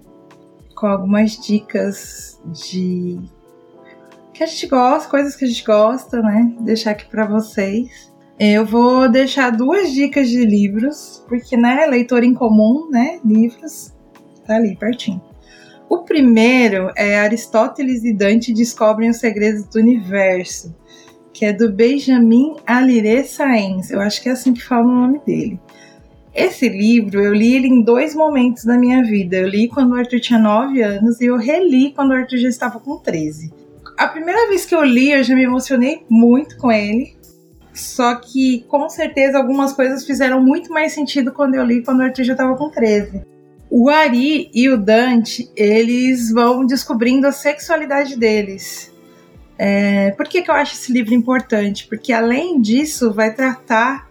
com 0.74 0.88
algumas 0.88 1.37
dicas 1.37 2.40
de 2.46 3.20
que 4.35 4.42
a 4.42 4.46
gente 4.46 4.66
gosta, 4.66 5.09
coisas 5.09 5.37
que 5.37 5.44
a 5.44 5.48
gente 5.48 5.64
gosta, 5.64 6.20
né? 6.20 6.52
Deixar 6.61 6.90
aqui 6.90 7.07
para 7.07 7.24
vocês. 7.24 8.12
Eu 8.37 8.66
vou 8.66 9.09
deixar 9.09 9.50
duas 9.50 9.92
dicas 9.92 10.28
de 10.28 10.44
livros, 10.44 11.22
porque, 11.28 11.57
né, 11.57 11.87
leitor 11.87 12.24
em 12.24 12.35
comum, 12.35 12.90
né? 12.90 13.20
Livros, 13.24 13.94
tá 14.44 14.57
ali 14.57 14.74
pertinho. 14.76 15.22
O 15.88 15.98
primeiro 15.98 16.90
é 16.96 17.20
Aristóteles 17.20 18.02
e 18.02 18.12
Dante 18.12 18.52
descobrem 18.52 19.11
os 19.11 19.18
segredos 19.18 19.64
do 19.66 19.78
universo 19.78 20.74
que 21.33 21.45
é 21.45 21.53
do 21.53 21.73
Benjamin 21.73 22.57
Alire 22.66 23.25
Saenz. 23.25 23.90
Eu 23.90 24.01
acho 24.01 24.23
que 24.23 24.29
é 24.29 24.33
assim 24.33 24.53
que 24.53 24.62
fala 24.62 24.87
o 24.87 25.01
nome 25.01 25.21
dele. 25.27 25.59
Esse 26.35 26.68
livro 26.68 27.21
eu 27.21 27.35
li 27.35 27.57
ele 27.57 27.68
em 27.68 27.83
dois 27.83 28.14
momentos 28.14 28.64
da 28.64 28.79
minha 28.79 29.03
vida. 29.03 29.37
Eu 29.37 29.49
li 29.49 29.68
quando 29.68 29.92
o 29.92 29.95
Arthur 29.95 30.21
tinha 30.21 30.38
9 30.38 30.83
anos 30.83 31.21
e 31.21 31.27
eu 31.27 31.37
reli 31.37 31.92
quando 31.92 32.11
o 32.11 32.14
Arthur 32.14 32.38
já 32.38 32.49
estava 32.49 32.81
com 32.81 32.97
13. 32.97 33.53
A 33.99 34.09
primeira 34.09 34.49
vez 34.49 34.64
que 34.64 34.75
eu 34.75 34.83
li, 34.83 35.12
eu 35.12 35.23
já 35.23 35.35
me 35.35 35.45
emocionei 35.45 36.05
muito 36.09 36.57
com 36.57 36.73
ele. 36.73 37.14
Só 37.75 38.14
que 38.14 38.64
com 38.68 38.88
certeza 38.88 39.38
algumas 39.38 39.73
coisas 39.73 40.05
fizeram 40.07 40.42
muito 40.42 40.73
mais 40.73 40.92
sentido 40.92 41.33
quando 41.33 41.55
eu 41.55 41.64
li 41.64 41.83
quando 41.83 42.01
o 42.01 42.03
Arthur 42.03 42.25
já 42.25 42.33
estava 42.33 42.57
com 42.57 42.71
13. 42.71 43.23
O 43.71 43.88
Ari 43.88 44.51
e 44.53 44.68
o 44.68 44.77
Dante, 44.77 45.51
eles 45.57 46.31
vão 46.31 46.66
descobrindo 46.66 47.27
a 47.27 47.33
sexualidade 47.33 48.18
deles. 48.18 48.91
É, 49.64 50.11
por 50.16 50.27
que, 50.27 50.42
que 50.42 50.51
eu 50.51 50.55
acho 50.57 50.75
esse 50.75 50.92
livro 50.92 51.14
importante? 51.14 51.87
Porque 51.87 52.12
além 52.12 52.61
disso, 52.61 53.12
vai 53.12 53.33
tratar 53.33 54.11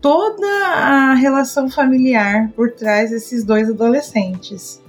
toda 0.00 0.46
a 0.46 1.14
relação 1.14 1.68
familiar 1.68 2.52
por 2.54 2.70
trás 2.70 3.10
desses 3.10 3.42
dois 3.42 3.68
adolescentes. 3.68 4.80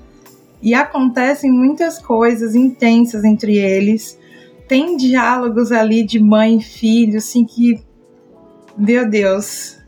E 0.61 0.75
acontecem 0.75 1.49
muitas 1.49 1.97
coisas 1.97 2.53
intensas 2.53 3.23
entre 3.23 3.57
eles. 3.57 4.19
Tem 4.67 4.95
diálogos 4.95 5.71
ali 5.71 6.05
de 6.05 6.19
mãe 6.19 6.57
e 6.57 6.63
filho, 6.63 7.17
assim, 7.17 7.43
que. 7.43 7.81
Meu 8.77 9.09
Deus. 9.09 9.79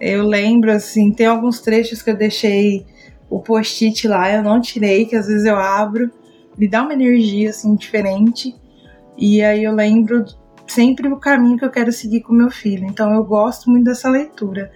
Eu 0.00 0.26
lembro, 0.26 0.72
assim, 0.72 1.12
tem 1.12 1.26
alguns 1.26 1.60
trechos 1.60 2.00
que 2.00 2.08
eu 2.08 2.16
deixei 2.16 2.86
o 3.28 3.40
post-it 3.40 4.08
lá, 4.08 4.32
eu 4.32 4.42
não 4.42 4.58
tirei, 4.58 5.04
que 5.04 5.16
às 5.16 5.26
vezes 5.26 5.44
eu 5.44 5.56
abro. 5.56 6.10
Me 6.56 6.66
dá 6.66 6.82
uma 6.82 6.94
energia, 6.94 7.50
assim, 7.50 7.74
diferente. 7.74 8.61
E 9.16 9.42
aí 9.42 9.64
eu 9.64 9.72
lembro 9.72 10.24
sempre 10.66 11.08
o 11.08 11.18
caminho 11.18 11.58
que 11.58 11.64
eu 11.64 11.70
quero 11.70 11.92
seguir 11.92 12.22
com 12.22 12.32
meu 12.32 12.50
filho. 12.50 12.86
Então 12.86 13.12
eu 13.14 13.24
gosto 13.24 13.70
muito 13.70 13.84
dessa 13.84 14.08
leitura. 14.08 14.70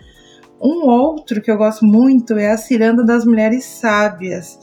Um 0.61 0.89
outro 0.89 1.41
que 1.41 1.51
eu 1.51 1.57
gosto 1.57 1.85
muito 1.85 2.35
é 2.35 2.51
A 2.51 2.57
Ciranda 2.57 3.05
das 3.05 3.25
Mulheres 3.25 3.65
Sábias, 3.65 4.59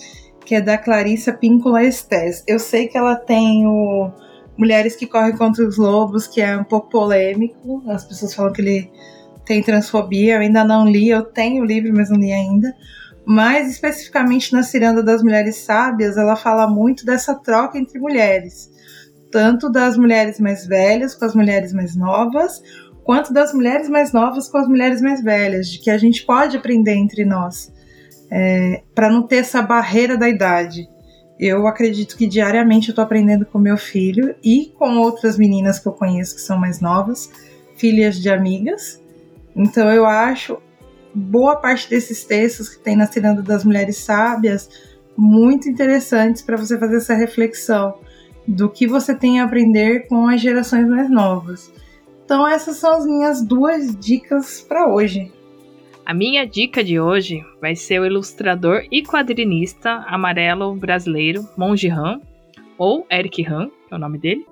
que 0.45 0.55
é 0.55 0.61
da 0.61 0.77
Clarissa 0.77 1.33
Píncola 1.33 1.83
Estés. 1.83 2.43
Eu 2.47 2.59
sei 2.59 2.87
que 2.87 2.97
ela 2.97 3.15
tem 3.15 3.65
o 3.67 4.11
Mulheres 4.57 4.95
que 4.95 5.07
Correm 5.07 5.35
contra 5.35 5.67
os 5.67 5.77
Lobos, 5.77 6.27
que 6.27 6.41
é 6.41 6.55
um 6.57 6.63
pouco 6.63 6.89
polêmico. 6.89 7.83
As 7.87 8.05
pessoas 8.05 8.33
falam 8.33 8.53
que 8.53 8.61
ele 8.61 8.91
tem 9.45 9.61
transfobia. 9.61 10.35
Eu 10.35 10.41
ainda 10.41 10.63
não 10.63 10.87
li, 10.87 11.09
eu 11.09 11.23
tenho 11.23 11.63
o 11.63 11.65
livro, 11.65 11.91
mas 11.95 12.09
não 12.09 12.17
li 12.17 12.31
ainda. 12.31 12.73
Mas 13.25 13.69
especificamente 13.69 14.51
na 14.51 14.63
Ciranda 14.63 15.01
das 15.01 15.23
Mulheres 15.23 15.57
Sábias, 15.57 16.17
ela 16.17 16.35
fala 16.35 16.67
muito 16.67 17.05
dessa 17.05 17.35
troca 17.35 17.77
entre 17.77 17.99
mulheres 17.99 18.72
tanto 19.33 19.69
das 19.69 19.97
mulheres 19.97 20.39
mais 20.39 20.67
velhas 20.67 21.15
com 21.15 21.25
as 21.25 21.33
mulheres 21.33 21.73
mais 21.73 21.95
novas, 21.95 22.61
quanto 23.03 23.33
das 23.33 23.51
mulheres 23.51 23.89
mais 23.89 24.13
novas 24.13 24.47
com 24.47 24.59
as 24.59 24.67
mulheres 24.67 25.01
mais 25.01 25.23
velhas, 25.23 25.67
de 25.67 25.79
que 25.79 25.89
a 25.89 25.97
gente 25.97 26.23
pode 26.23 26.55
aprender 26.55 26.93
entre 26.93 27.25
nós. 27.25 27.73
é, 28.35 28.81
para 28.95 29.11
não 29.11 29.27
ter 29.27 29.37
essa 29.37 29.61
barreira 29.61 30.17
da 30.17 30.27
idade. 30.27 30.89
Eu 31.39 31.67
acredito 31.67 32.17
que 32.17 32.25
diariamente 32.25 32.89
eu 32.89 32.95
tô 32.95 33.01
aprendendo 33.01 33.45
com 33.45 33.59
meu 33.59 33.77
filho 33.77 34.35
e 34.43 34.73
com 34.77 34.97
outras 34.97 35.37
meninas 35.37 35.77
que 35.77 35.87
eu 35.87 35.91
conheço 35.91 36.35
que 36.35 36.41
são 36.41 36.57
mais 36.57 36.81
novas, 36.81 37.29
filhas 37.75 38.15
de 38.15 38.29
amigas. 38.31 38.99
Então 39.55 39.87
eu 39.91 40.05
acho 40.05 40.57
boa 41.13 41.55
parte 41.57 41.87
desses 41.87 42.23
textos 42.23 42.69
que 42.69 42.79
tem 42.83 42.95
na 42.95 43.05
Ciranda 43.05 43.43
das 43.43 43.63
Mulheres 43.63 43.97
Sábias 43.97 44.67
muito 45.15 45.69
interessantes 45.69 46.41
para 46.41 46.57
você 46.57 46.75
fazer 46.79 46.97
essa 46.97 47.13
reflexão 47.13 47.99
do 48.47 48.69
que 48.69 48.87
você 48.87 49.15
tem 49.15 49.39
a 49.39 49.45
aprender 49.45 50.07
com 50.07 50.27
as 50.27 50.41
gerações 50.41 50.87
mais 50.87 51.09
novas. 51.09 51.73
Então 52.25 52.47
essas 52.47 52.77
são 52.77 52.91
as 52.97 53.05
minhas 53.05 53.45
duas 53.45 53.95
dicas 53.95 54.61
para 54.61 54.87
hoje. 54.87 55.31
A 56.05 56.13
minha 56.13 56.45
dica 56.45 56.83
de 56.83 56.99
hoje 56.99 57.41
vai 57.61 57.75
ser 57.75 57.99
o 57.99 58.05
ilustrador 58.05 58.85
e 58.91 59.03
quadrinista 59.03 60.03
amarelo 60.07 60.75
brasileiro 60.75 61.47
Monji 61.57 61.89
Han, 61.89 62.19
ou 62.77 63.07
Eric 63.09 63.45
Han, 63.47 63.69
que 63.87 63.93
é 63.93 63.95
o 63.95 63.99
nome 63.99 64.17
dele. 64.17 64.45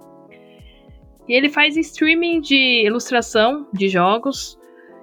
E 1.28 1.34
ele 1.34 1.50
faz 1.50 1.76
streaming 1.76 2.40
de 2.40 2.86
ilustração 2.86 3.68
de 3.74 3.90
jogos. 3.90 4.58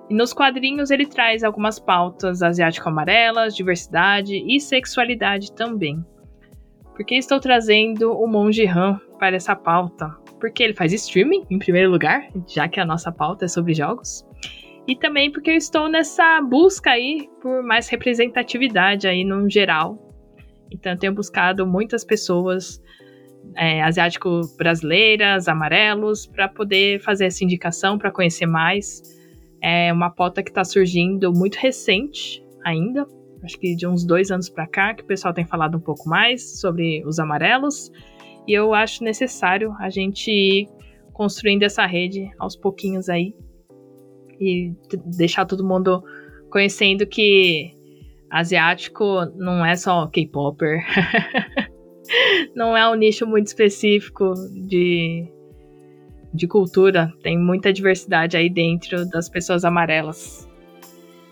E 0.08 0.14
nos 0.14 0.32
quadrinhos 0.32 0.90
ele 0.90 1.06
traz 1.06 1.44
algumas 1.44 1.78
pautas 1.78 2.42
asiático-amarelas, 2.42 3.54
diversidade 3.54 4.34
e 4.34 4.58
sexualidade 4.58 5.52
também. 5.52 6.02
Por 6.98 7.06
que 7.06 7.14
estou 7.14 7.38
trazendo 7.38 8.12
o 8.12 8.26
Monji 8.26 8.66
Han 8.66 9.00
para 9.20 9.36
essa 9.36 9.54
pauta? 9.54 10.08
Porque 10.40 10.64
ele 10.64 10.74
faz 10.74 10.92
streaming, 10.92 11.46
em 11.48 11.56
primeiro 11.56 11.92
lugar, 11.92 12.28
já 12.44 12.66
que 12.66 12.80
a 12.80 12.84
nossa 12.84 13.12
pauta 13.12 13.44
é 13.44 13.48
sobre 13.48 13.72
jogos. 13.72 14.26
E 14.84 14.96
também 14.96 15.30
porque 15.30 15.52
eu 15.52 15.54
estou 15.54 15.88
nessa 15.88 16.40
busca 16.42 16.90
aí 16.90 17.28
por 17.40 17.62
mais 17.62 17.88
representatividade 17.88 19.06
aí 19.06 19.22
no 19.22 19.48
geral. 19.48 19.96
Então 20.72 20.90
eu 20.90 20.98
tenho 20.98 21.14
buscado 21.14 21.64
muitas 21.64 22.04
pessoas 22.04 22.82
é, 23.54 23.80
asiático-brasileiras, 23.80 25.46
amarelos, 25.46 26.26
para 26.26 26.48
poder 26.48 27.00
fazer 27.00 27.26
essa 27.26 27.44
indicação, 27.44 27.96
para 27.96 28.10
conhecer 28.10 28.46
mais. 28.46 29.02
É 29.62 29.92
uma 29.92 30.10
pauta 30.10 30.42
que 30.42 30.50
está 30.50 30.64
surgindo 30.64 31.32
muito 31.32 31.54
recente 31.58 32.44
ainda, 32.64 33.06
acho 33.42 33.58
que 33.58 33.74
de 33.74 33.86
uns 33.86 34.04
dois 34.04 34.30
anos 34.30 34.48
para 34.48 34.66
cá, 34.66 34.94
que 34.94 35.02
o 35.02 35.06
pessoal 35.06 35.32
tem 35.32 35.46
falado 35.46 35.76
um 35.76 35.80
pouco 35.80 36.08
mais 36.08 36.60
sobre 36.60 37.04
os 37.04 37.18
amarelos. 37.18 37.90
E 38.46 38.52
eu 38.52 38.72
acho 38.72 39.04
necessário 39.04 39.74
a 39.78 39.90
gente 39.90 40.30
ir 40.30 40.68
construindo 41.12 41.62
essa 41.64 41.84
rede 41.84 42.30
aos 42.38 42.56
pouquinhos 42.56 43.08
aí 43.08 43.34
e 44.40 44.72
deixar 45.04 45.44
todo 45.44 45.66
mundo 45.66 46.02
conhecendo 46.50 47.06
que 47.06 47.72
asiático 48.30 49.26
não 49.36 49.64
é 49.64 49.76
só 49.76 50.06
K-popper. 50.06 50.84
não 52.54 52.76
é 52.76 52.88
um 52.88 52.94
nicho 52.94 53.26
muito 53.26 53.48
específico 53.48 54.32
de, 54.66 55.26
de 56.32 56.46
cultura. 56.46 57.12
Tem 57.22 57.38
muita 57.38 57.72
diversidade 57.72 58.36
aí 58.36 58.48
dentro 58.48 59.08
das 59.08 59.28
pessoas 59.28 59.64
amarelas. 59.64 60.47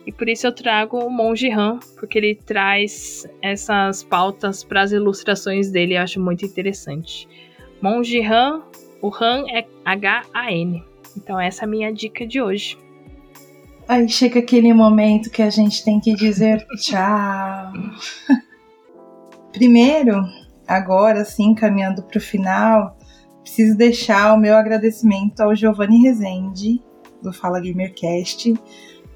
E 0.07 0.12
por 0.12 0.28
isso 0.28 0.46
eu 0.46 0.52
trago 0.52 0.98
o 0.98 1.11
Monge 1.11 1.50
Han, 1.50 1.80
porque 1.98 2.16
ele 2.16 2.36
traz 2.36 3.26
essas 3.42 4.04
pautas 4.04 4.62
para 4.62 4.82
as 4.82 4.92
ilustrações 4.92 5.68
dele, 5.70 5.96
eu 5.96 6.02
acho 6.02 6.20
muito 6.20 6.46
interessante. 6.46 7.28
Monge 7.82 8.20
Han, 8.22 8.62
o 9.02 9.11
Han 9.12 9.44
é 9.48 9.66
H-A-N. 9.84 10.84
Então 11.16 11.40
essa 11.40 11.64
é 11.64 11.66
a 11.66 11.68
minha 11.68 11.92
dica 11.92 12.24
de 12.24 12.40
hoje. 12.40 12.78
Aí 13.88 14.09
chega 14.09 14.38
aquele 14.38 14.72
momento 14.72 15.30
que 15.30 15.42
a 15.42 15.50
gente 15.50 15.84
tem 15.84 15.98
que 15.98 16.14
dizer 16.14 16.64
tchau. 16.78 17.72
Primeiro, 19.52 20.22
agora 20.68 21.24
sim, 21.24 21.52
caminhando 21.52 22.02
para 22.02 22.18
o 22.18 22.20
final, 22.20 22.96
preciso 23.42 23.76
deixar 23.76 24.34
o 24.34 24.38
meu 24.38 24.57
agradecimento 24.57 25.40
ao 25.40 25.54
Giovanni 25.54 26.02
Rezende, 26.02 26.80
do 27.22 27.32
Fala 27.32 27.61
Gamercast, 27.61 28.54